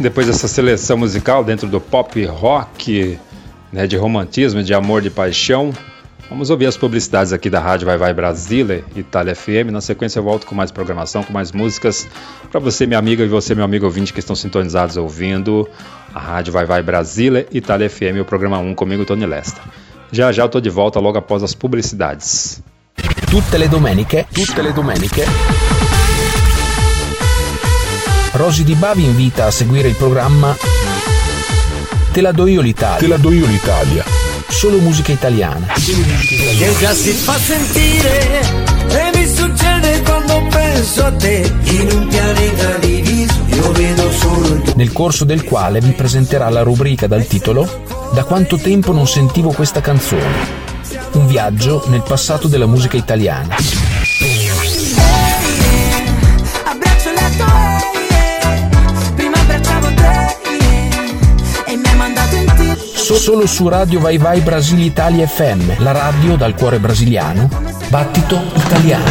[0.00, 3.18] Depois dessa seleção musical dentro do pop rock,
[3.72, 5.72] né, de romantismo, de amor, de paixão,
[6.30, 9.72] vamos ouvir as publicidades aqui da Rádio Vai Vai Brasília, Itália FM.
[9.72, 12.06] Na sequência eu volto com mais programação, com mais músicas
[12.48, 15.68] para você, minha amiga, e você, meu amigo ouvinte que estão sintonizados ouvindo
[16.14, 19.60] a Rádio Vai Vai Brasília, Itália FM, o programa 1 comigo, Tony Lesta.
[20.12, 22.62] Já já eu tô de volta logo após as publicidades.
[23.28, 25.24] Tutte le domeniche, tutte le domeniche.
[28.38, 30.56] Rosy Di Bavi invita a seguire il programma
[32.12, 32.98] Te la do io l'Italia.
[32.98, 34.04] Te la do io l'Italia.
[34.48, 35.66] Solo musica italiana.
[35.66, 38.40] Che già si fa sentire
[38.90, 44.62] e mi succede quando penso a te in un pianeta diviso io vedo solo il
[44.62, 47.82] tuo Nel corso del quale vi presenterà la rubrica dal titolo
[48.12, 50.66] Da quanto tempo non sentivo questa canzone.
[51.14, 53.87] Un viaggio nel passato della musica italiana.
[63.16, 67.48] Solo su Radio Vai Vai Brasile Italia FM, la radio dal cuore brasiliano,
[67.88, 69.04] battito italiano.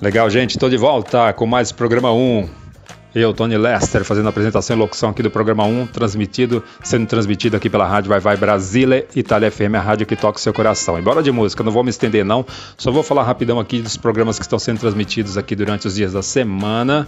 [0.00, 2.48] Legal, gente, estou de volta com mais programa 1.
[3.14, 7.56] Eu, Tony Lester, fazendo a apresentação e locução aqui do programa 1, transmitido, sendo transmitido
[7.56, 10.98] aqui pela Rádio Vai Vai Brasília, Itália FM, a rádio que toca o seu coração.
[10.98, 12.46] Embora de música, não vou me estender não,
[12.76, 16.12] só vou falar rapidão aqui dos programas que estão sendo transmitidos aqui durante os dias
[16.12, 17.06] da semana.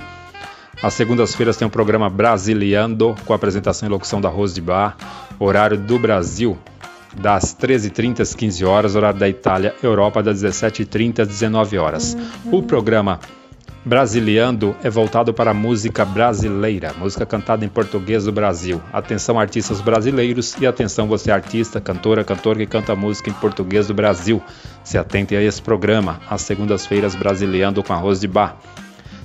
[0.83, 4.97] Às segundas-feiras tem o programa Brasiliando, com apresentação e locução da Rose de Bar,
[5.39, 6.57] horário do Brasil,
[7.15, 12.17] das 13h30 às 15 horas, horário da Itália, Europa, das 17h30 às 19 horas.
[12.51, 13.21] O programa
[13.83, 18.81] Brasiliando é voltado para a música brasileira, música cantada em português do Brasil.
[18.93, 23.95] Atenção artistas brasileiros e atenção você artista, cantora, cantor que canta música em português do
[23.95, 24.43] Brasil.
[24.85, 28.59] Se atente a esse programa, às segundas-feiras Brasiliando com arroz de bar.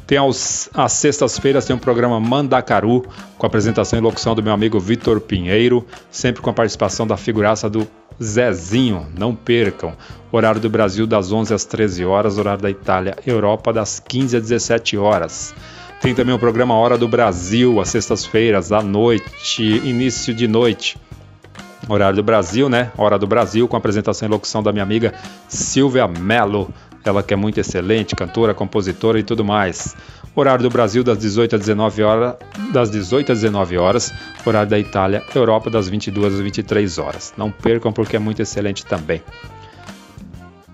[0.07, 3.05] Tem aos, às sextas-feiras tem um programa Mandacaru,
[3.37, 7.69] com apresentação e locução do meu amigo Vitor Pinheiro, sempre com a participação da figuraça
[7.69, 7.87] do
[8.21, 9.07] Zezinho.
[9.17, 9.93] Não percam.
[10.31, 14.43] Horário do Brasil das 11 às 13 horas, horário da Itália, Europa das 15 às
[14.43, 15.55] 17 horas.
[16.01, 20.97] Tem também o programa Hora do Brasil, às sextas-feiras, à noite, início de noite.
[21.87, 22.91] Horário do Brasil, né?
[22.97, 25.13] Hora do Brasil, com apresentação e locução da minha amiga
[25.47, 26.69] Silvia Mello.
[27.05, 29.95] Ela que é muito excelente, cantora, compositora e tudo mais.
[30.35, 32.35] Horário do Brasil das 18 às 19 horas,
[32.73, 34.11] das 18 às 19 horas,
[34.45, 37.33] horário da Itália, Europa das 22 às 23 horas.
[37.37, 39.21] Não percam porque é muito excelente também.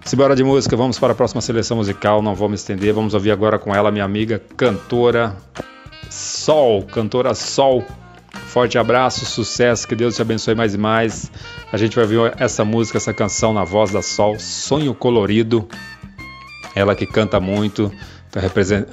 [0.05, 3.31] Simbora de música, vamos para a próxima seleção musical, não vou me estender, vamos ouvir
[3.31, 5.37] agora com ela, minha amiga cantora
[6.09, 7.85] Sol, cantora Sol.
[8.47, 11.31] Forte abraço, sucesso, que Deus te abençoe mais e mais.
[11.71, 15.69] A gente vai ouvir essa música, essa canção na voz da Sol, Sonho Colorido.
[16.76, 17.91] Ela que canta muito,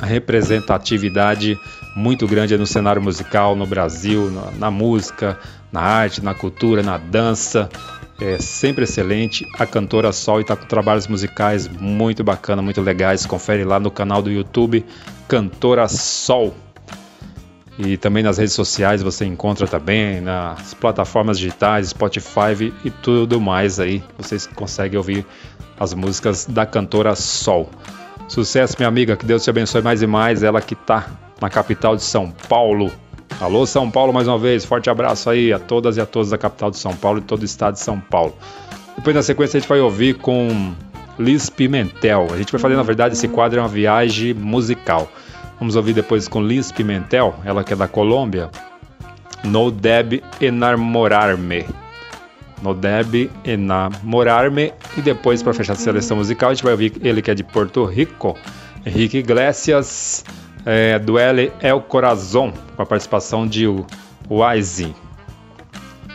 [0.00, 1.58] a representatividade
[1.94, 5.38] muito grande no cenário musical no Brasil, na, na música,
[5.70, 7.68] na arte, na cultura, na dança.
[8.20, 9.46] É sempre excelente.
[9.58, 13.24] A cantora Sol está com trabalhos musicais muito bacana, muito legais.
[13.24, 14.84] Confere lá no canal do YouTube
[15.28, 16.54] Cantora Sol.
[17.78, 23.78] E também nas redes sociais você encontra também nas plataformas digitais, Spotify e tudo mais
[23.78, 24.02] aí.
[24.18, 25.24] Vocês conseguem ouvir
[25.78, 27.68] as músicas da cantora Sol.
[28.28, 30.42] Sucesso, minha amiga, que Deus te abençoe mais e mais.
[30.42, 31.06] Ela que tá
[31.40, 32.92] na capital de São Paulo.
[33.40, 34.64] Alô, São Paulo, mais uma vez.
[34.64, 37.42] Forte abraço aí a todas e a todos da capital de São Paulo e todo
[37.42, 38.34] o estado de São Paulo.
[38.96, 40.74] Depois, na sequência, a gente vai ouvir com
[41.18, 42.28] Liz Pimentel.
[42.32, 45.08] A gente vai fazer, na verdade, esse quadro é uma viagem musical.
[45.58, 48.50] Vamos ouvir depois com Liz Pimentel, ela que é da Colômbia.
[49.44, 51.64] No debe enamorar-me.
[52.62, 54.72] No debe enamorar-me.
[54.96, 57.44] E depois, para fechar a seleção musical, a gente vai ouvir ele que é de
[57.44, 58.36] Porto Rico,
[58.84, 60.24] Henrique Iglesias,
[60.66, 63.66] é, Duele El Corazón, com a participação de
[64.28, 64.94] Wise.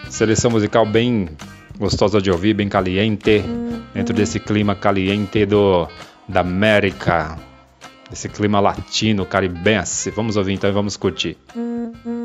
[0.10, 1.30] Seleção musical bem
[1.80, 3.44] gostosa de ouvir, bem caliente,
[3.94, 5.88] dentro desse clima caliente do,
[6.28, 7.38] da América,
[8.12, 10.12] esse clima latino, caribense.
[10.12, 11.36] Vamos ouvir então e vamos curtir.
[11.56, 12.23] Yo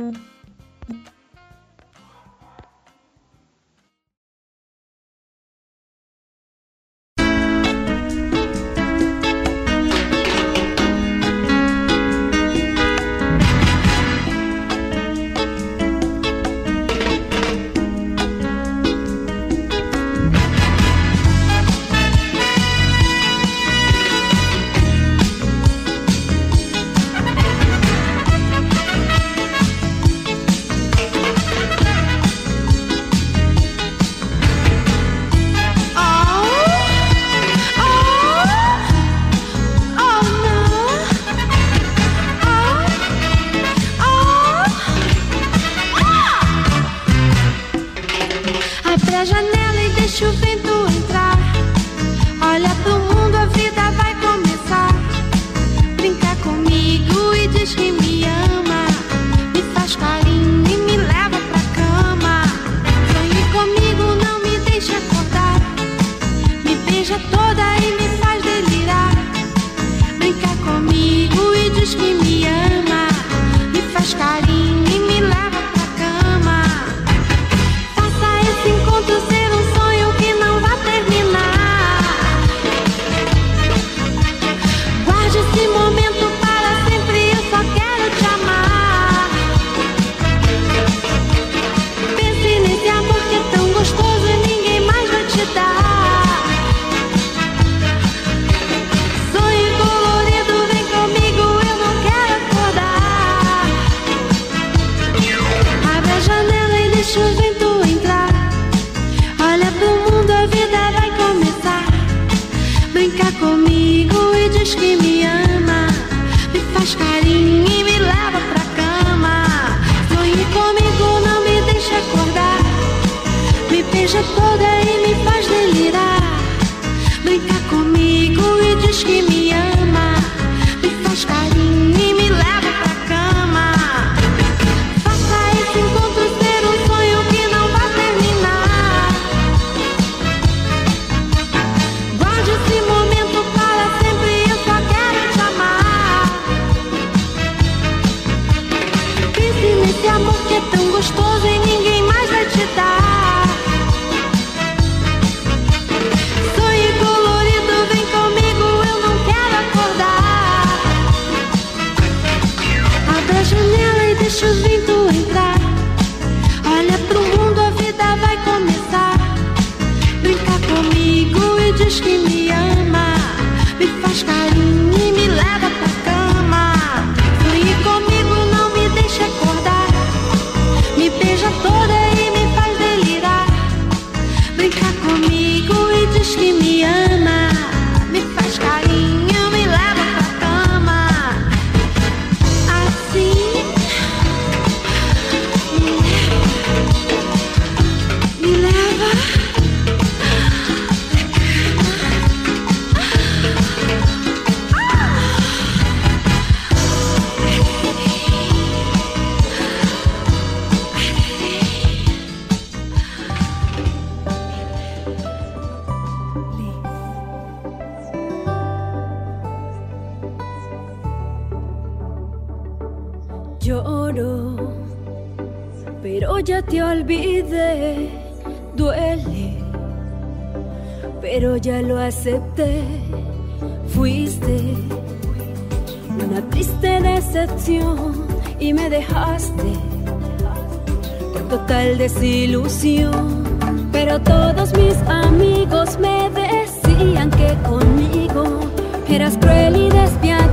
[241.99, 243.45] desilusión.
[243.93, 248.61] Pero todos mis amigos me decían que conmigo
[249.09, 250.48] eras cruel y despiadado.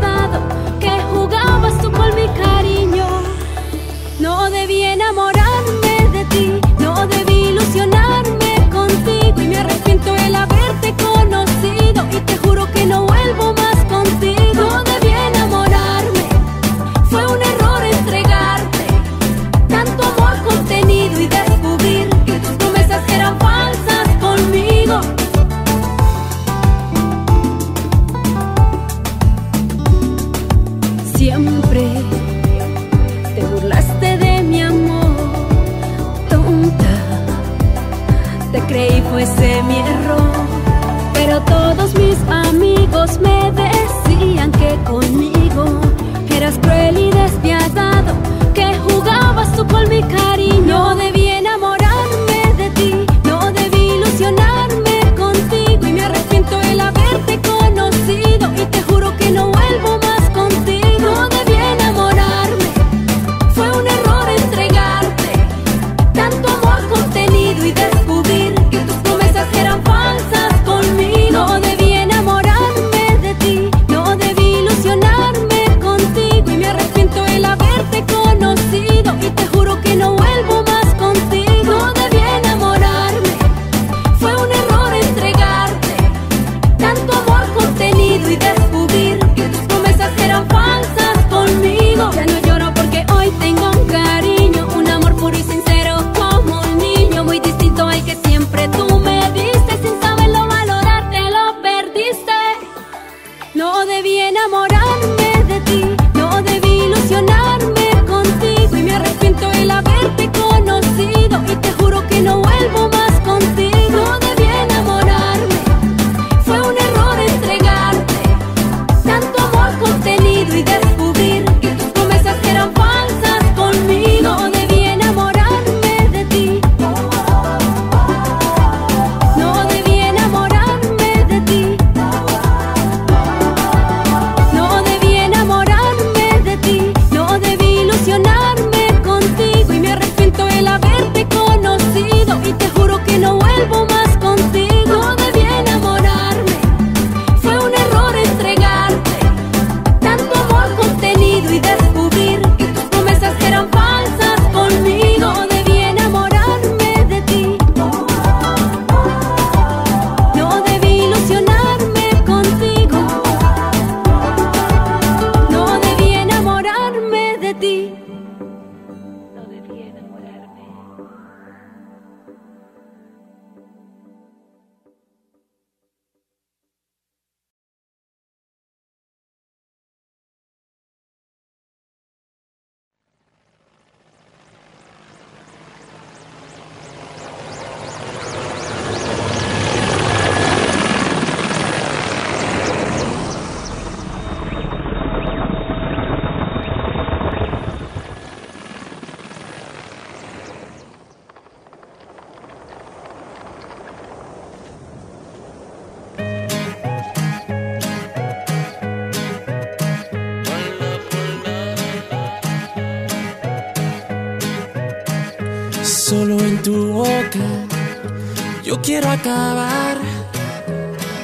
[218.86, 219.98] Quiero acabar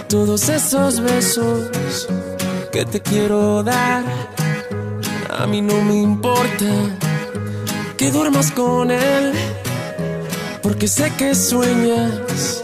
[0.10, 2.08] todos esos besos
[2.72, 4.04] que te quiero dar.
[5.30, 6.66] A mí no me importa
[7.98, 9.34] que duermas con él,
[10.64, 12.64] porque sé que sueñas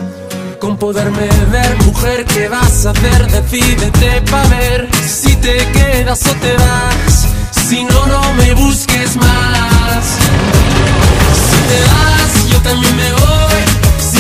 [0.60, 1.78] con poderme ver.
[1.86, 3.28] Mujer, ¿qué vas a hacer?
[3.28, 7.28] Decídete pa' ver si te quedas o te vas.
[7.68, 10.06] Si no, no me busques más.
[11.50, 13.77] Si te vas, yo también me voy.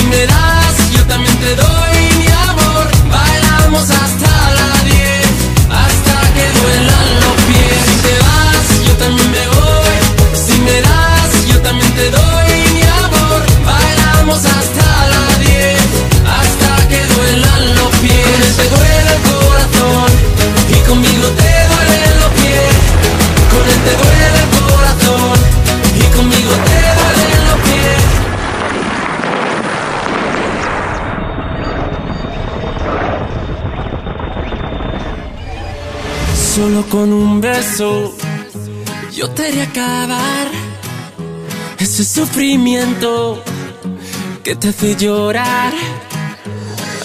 [0.09, 2.87] Me das, yo también te doy mi amor.
[3.11, 5.27] Bailamos hasta la 10,
[5.69, 7.79] hasta que duelan los pies.
[7.87, 9.97] Si te vas, yo también me voy.
[10.33, 13.39] Si me das, yo también te doy mi amor.
[13.65, 14.66] Bailamos hasta
[36.57, 38.15] Solo con un beso
[39.13, 40.47] yo te haré acabar
[41.77, 43.43] ese sufrimiento
[44.43, 45.71] que te hace llorar.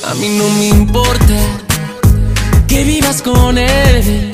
[0.08, 1.36] A mí no me importa
[2.66, 4.32] que vivas con él,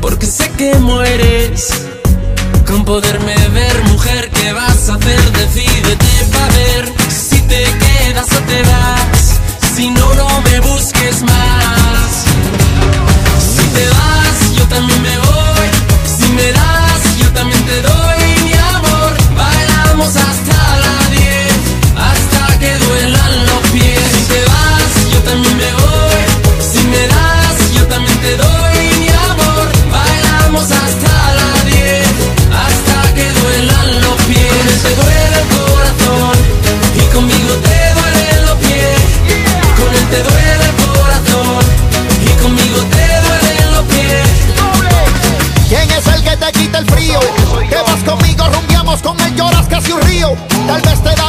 [0.00, 1.68] porque sé que mueres
[2.66, 4.28] con poderme ver, mujer.
[4.32, 5.32] ¿Qué vas a hacer?
[5.34, 9.40] Decídete para ver si te quedas o te vas.
[9.76, 12.65] Si no, no me busques más.
[13.76, 15.68] Te vas, yo también me voy.
[16.16, 18.05] Si me das, yo también te doy
[46.46, 47.18] te quita el frío?
[47.68, 50.36] Que vas conmigo, rumbiamos con él, lloras casi un río.
[50.66, 51.25] Tal vez te da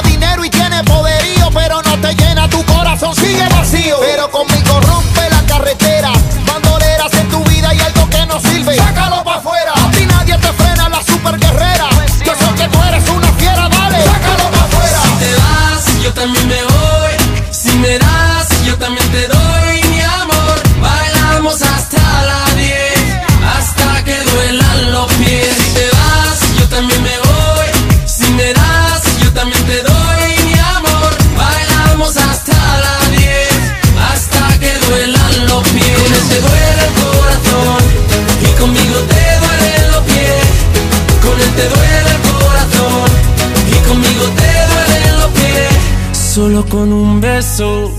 [46.37, 47.91] Solo con un beso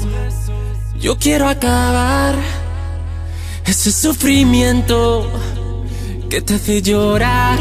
[1.01, 2.37] yo quiero acabar
[3.67, 5.29] ese sufrimiento
[6.31, 7.59] que te hace llorar.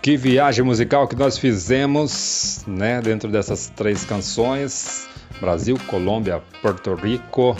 [0.00, 5.06] Que viagem musical que nós fizemos, né, dentro dessas três canções:
[5.38, 7.54] Brasil, Colômbia, Porto Rico.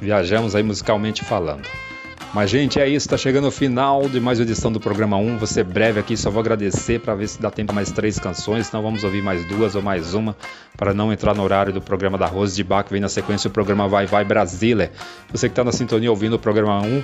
[0.00, 1.85] Viajamos aí musicalmente falando.
[2.36, 3.08] Mas, gente, é isso.
[3.08, 5.38] Tá chegando o final de mais uma edição do programa 1.
[5.38, 8.66] Vou ser breve aqui, só vou agradecer para ver se dá tempo mais três canções.
[8.66, 10.36] Senão vamos ouvir mais duas ou mais uma
[10.76, 13.50] para não entrar no horário do programa da Rose de que vem na sequência o
[13.50, 14.92] programa Vai Vai Brasília.
[15.32, 17.02] Você que está na sintonia ouvindo o programa 1,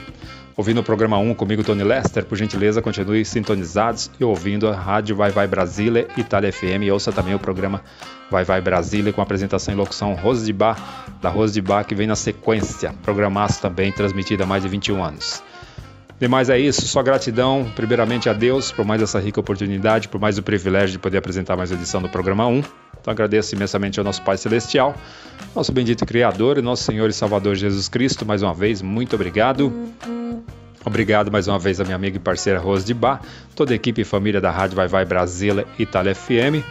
[0.56, 5.16] ouvindo o programa 1 comigo, Tony Lester, por gentileza, continue sintonizados e ouvindo a Rádio
[5.16, 6.82] Vai Vai Brasília, Itália FM.
[6.82, 7.82] E ouça também o programa
[8.30, 10.76] Vai Vai Brasília com apresentação e locução Rose de Bar,
[11.20, 12.94] da Rose de Bar, que vem na sequência.
[13.02, 15.42] Programaço também transmitido há mais de 21 anos.
[16.22, 20.38] Demais é isso, só gratidão, primeiramente a Deus por mais essa rica oportunidade, por mais
[20.38, 22.58] o privilégio de poder apresentar mais edição do programa 1.
[23.00, 24.94] Então agradeço imensamente ao nosso Pai Celestial,
[25.52, 28.24] nosso bendito Criador e nosso Senhor e Salvador Jesus Cristo.
[28.24, 29.72] Mais uma vez, muito obrigado.
[30.84, 33.20] Obrigado mais uma vez a minha amiga e parceira Rose de Bar,
[33.56, 36.62] toda a equipe e família da Rádio Vai Vai Brasília Itália FM.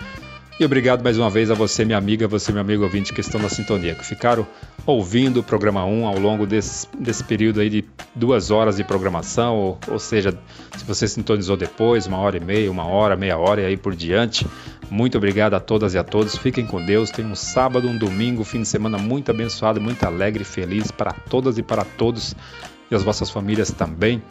[0.62, 3.42] E obrigado mais uma vez a você, minha amiga, você, meu amigo ouvinte, que estão
[3.42, 4.46] na sintonia, que ficaram
[4.86, 7.84] ouvindo o programa 1 ao longo desse, desse período aí de
[8.14, 10.38] duas horas de programação, ou, ou seja,
[10.78, 13.96] se você sintonizou depois, uma hora e meia, uma hora, meia hora e aí por
[13.96, 14.46] diante.
[14.88, 16.38] Muito obrigado a todas e a todos.
[16.38, 17.10] Fiquem com Deus.
[17.10, 21.12] Tenham um sábado, um domingo, fim de semana muito abençoado, muito alegre e feliz para
[21.12, 22.36] todas e para todos
[22.92, 24.22] e as vossas famílias também.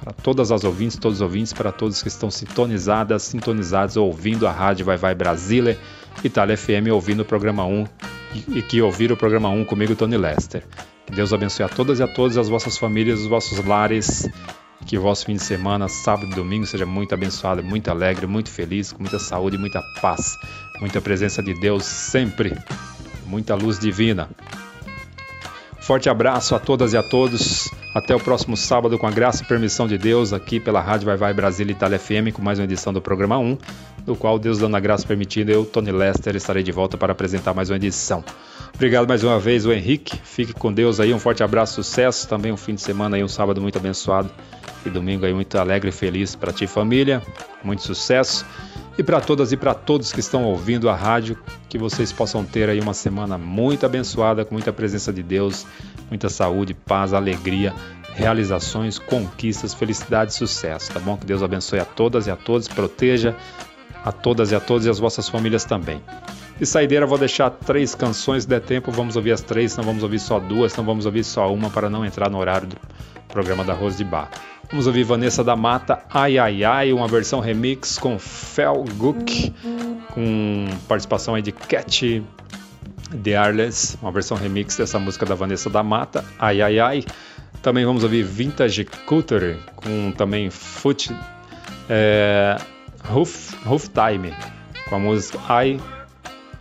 [0.00, 4.52] Para todas as ouvintes, todos os ouvintes, para todos que estão sintonizadas, sintonizados, ouvindo a
[4.52, 5.78] rádio Vai Vai Brasília,
[6.22, 7.86] Itália FM, ouvindo o programa 1
[8.34, 10.64] e, e que ouviram o programa 1 comigo, Tony Lester.
[11.06, 14.28] Que Deus abençoe a todas e a todos, as vossas famílias, os vossos lares
[14.86, 18.50] Que o vosso fim de semana, sábado e domingo, seja muito abençoado, muito alegre, muito
[18.50, 20.36] feliz, com muita saúde, muita paz,
[20.80, 22.56] muita presença de Deus sempre,
[23.26, 24.28] muita luz divina.
[25.88, 27.70] Forte abraço a todas e a todos.
[27.94, 31.16] Até o próximo sábado, com a graça e permissão de Deus, aqui pela Rádio Vai
[31.16, 33.56] Vai Brasília Itália FM, com mais uma edição do programa 1,
[34.04, 37.54] do qual, Deus dando a graça permitida, eu, Tony Lester, estarei de volta para apresentar
[37.54, 38.22] mais uma edição.
[38.74, 40.20] Obrigado mais uma vez, o Henrique.
[40.22, 41.14] Fique com Deus aí.
[41.14, 42.28] Um forte abraço, sucesso.
[42.28, 44.28] Também um fim de semana aí, um sábado muito abençoado.
[44.84, 47.22] E domingo aí muito alegre e feliz para ti, família.
[47.64, 48.44] Muito sucesso.
[48.98, 51.38] E para todas e para todos que estão ouvindo a rádio,
[51.68, 55.64] que vocês possam ter aí uma semana muito abençoada, com muita presença de Deus,
[56.08, 57.72] muita saúde, paz, alegria,
[58.12, 61.16] realizações, conquistas, felicidade e sucesso, tá bom?
[61.16, 63.36] Que Deus abençoe a todas e a todos, proteja
[64.04, 66.02] a todas e a todos e as vossas famílias também.
[66.60, 70.02] E saideira, vou deixar três canções, se der tempo, vamos ouvir as três, não vamos
[70.02, 72.76] ouvir só duas, não vamos ouvir só uma, para não entrar no horário do
[73.28, 74.30] programa da Rose de Bar.
[74.70, 78.84] Vamos ouvir Vanessa da Mata, Ai Ai Ai, uma versão remix com Fel
[80.12, 82.22] com participação aí de Cat
[83.22, 87.04] The Arles, uma versão remix dessa música da Vanessa da Mata, Ai Ai Ai.
[87.62, 91.14] Também vamos ouvir Vintage Culture, com também Foot
[91.88, 92.56] é,
[93.04, 94.34] Roof, Roof Time,
[94.88, 95.80] com a música I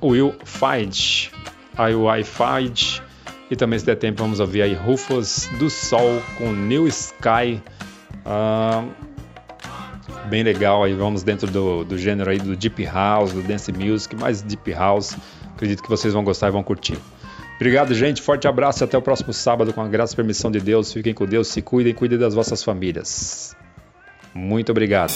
[0.02, 1.31] Will Fight,
[1.77, 3.02] I Will Fight.
[3.49, 7.61] E também, se der tempo, vamos ouvir aí Rufus do Sol com New Sky.
[8.26, 8.84] Ah,
[10.30, 14.15] bem legal aí, vamos dentro do, do gênero aí do Deep House, do Dance Music,
[14.15, 15.15] mais Deep House.
[15.56, 16.98] Acredito que vocês vão gostar e vão curtir.
[17.56, 18.22] Obrigado, gente.
[18.22, 20.94] Forte abraço e até o próximo sábado, com a graça e permissão de Deus.
[20.94, 23.56] Fiquem com Deus, se cuidem, cuidem das vossas famílias.
[24.34, 25.14] Muito obrigado.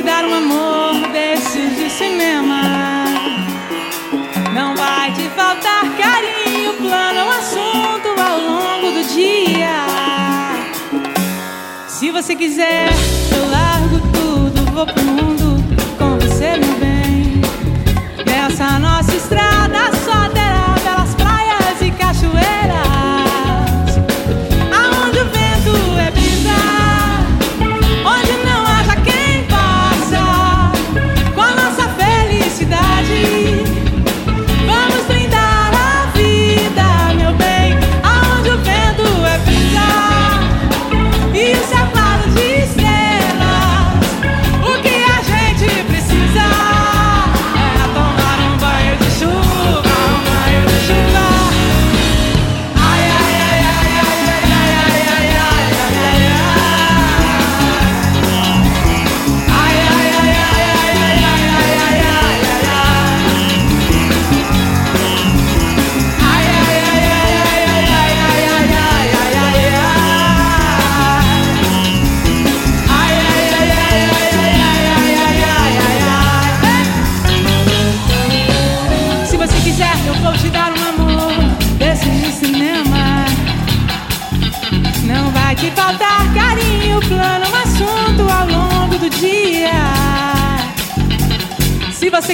[0.00, 2.62] Te dar um amor desses de cinema.
[4.54, 9.76] Não vai te faltar carinho, plano, um assunto ao longo do dia.
[11.86, 12.88] Se você quiser,
[13.36, 15.39] eu largo tudo, vou pro mundo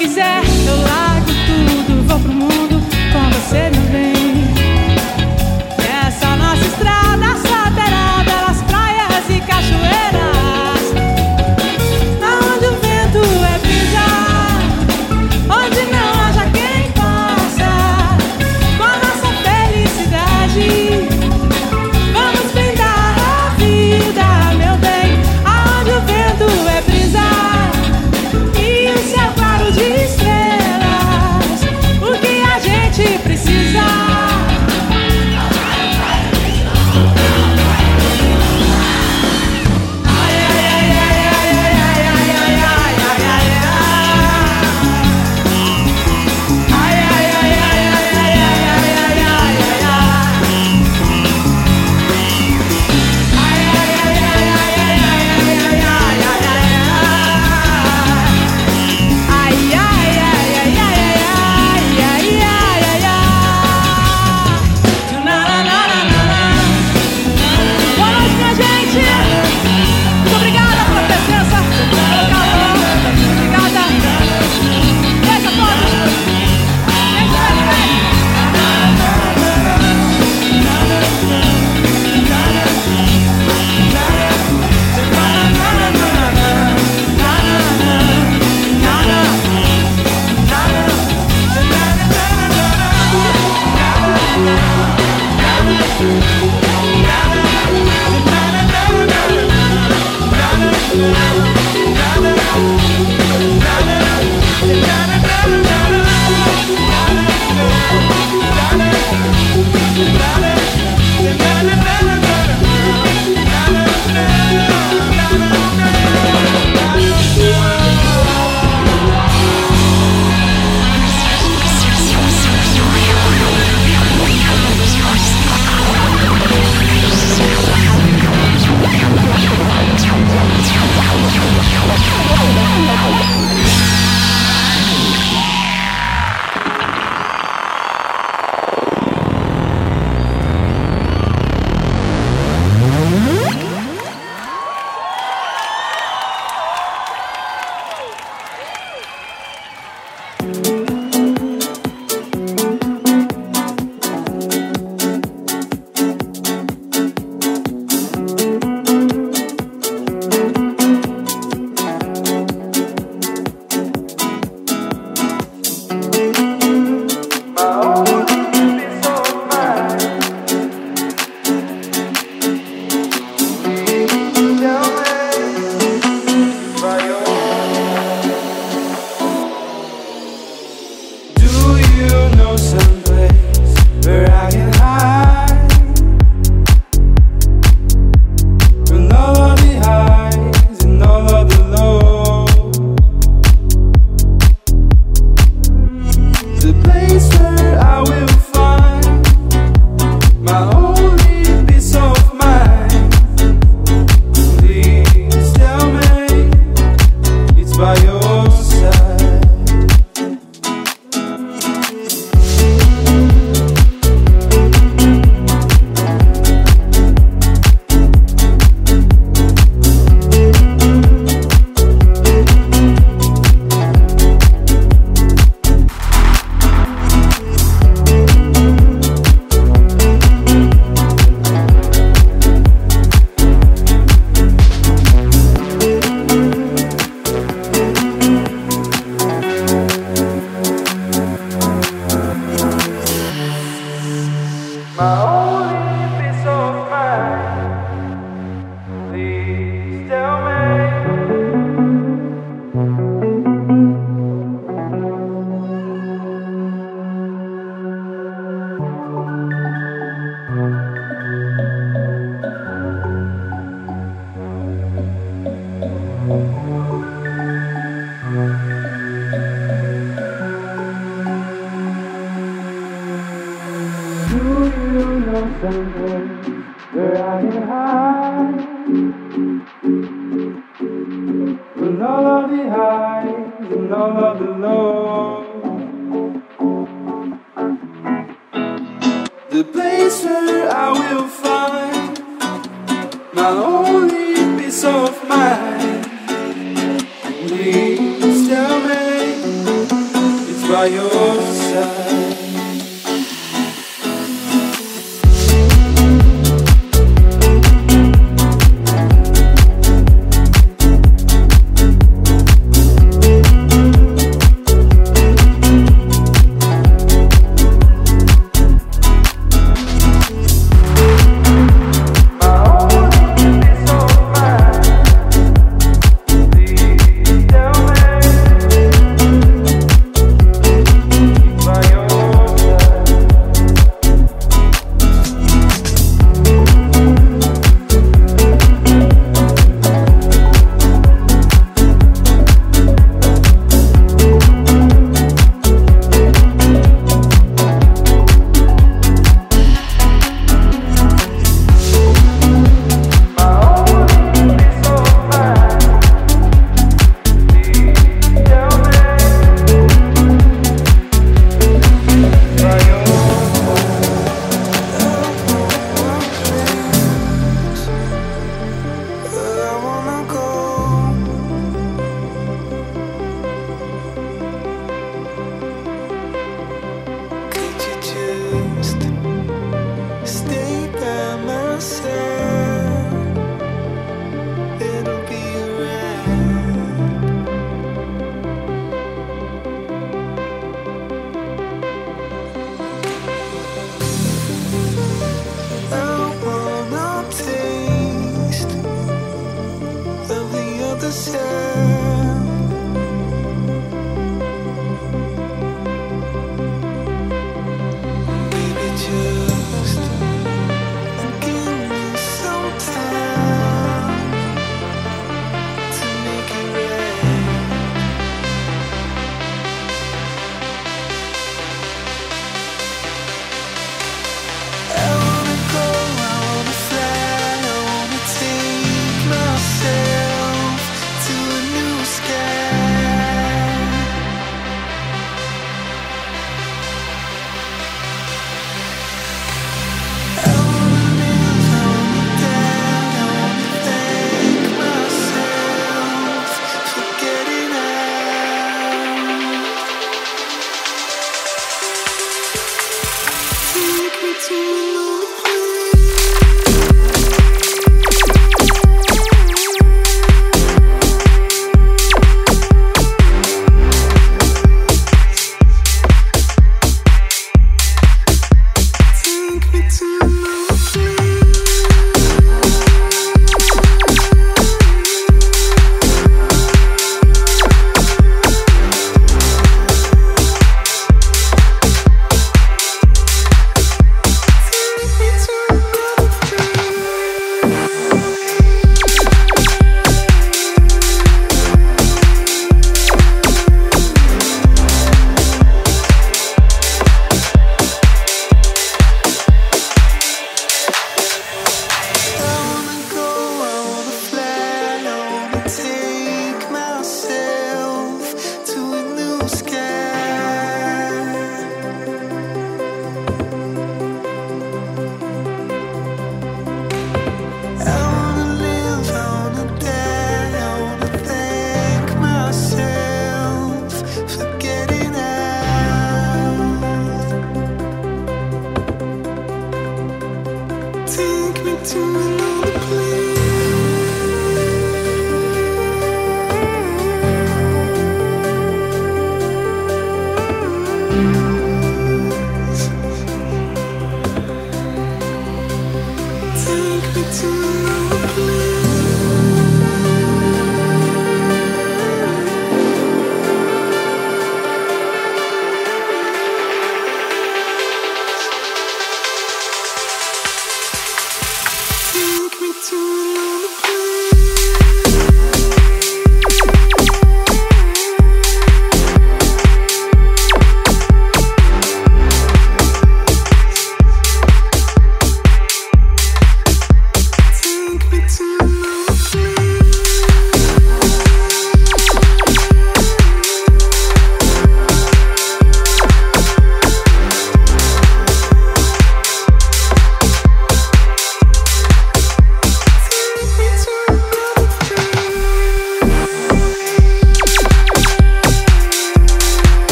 [0.00, 0.49] is that?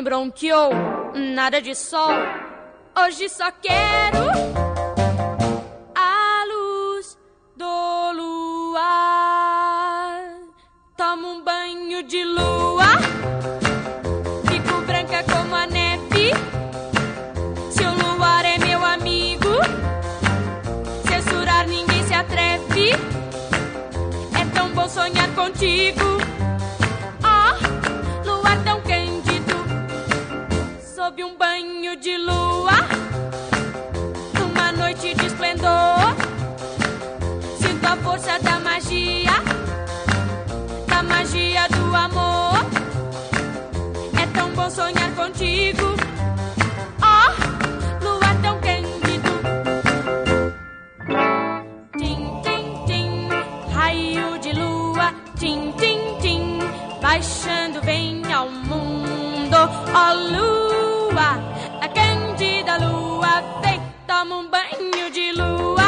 [0.00, 0.70] Mamãe bronqueou,
[1.34, 2.10] nada de sol.
[2.98, 4.30] Hoje só quero
[5.94, 7.18] a luz
[7.54, 9.42] do luar.
[10.96, 12.86] Tomo um banho de lua,
[14.48, 16.32] fico branca como a neve.
[17.70, 19.50] Se o luar é meu amigo,
[21.08, 22.92] censurar ninguém se atreve.
[24.40, 26.19] É tão bom sonhar contigo.
[31.10, 32.72] Sob um banho de lua,
[34.38, 36.14] numa noite de esplendor.
[37.58, 39.32] Sinto a força da magia,
[40.86, 42.64] da magia do amor.
[44.22, 45.96] É tão bom sonhar contigo.
[47.02, 47.34] Ah,
[48.00, 49.30] luar tão cândido.
[51.98, 53.28] Tim, tim, tim,
[53.72, 55.12] raio de lua.
[55.36, 56.58] Tim, tim, tim,
[57.02, 59.56] baixando vem ao mundo.
[59.92, 60.59] Ó lua,
[64.20, 65.79] toma um banho de lua.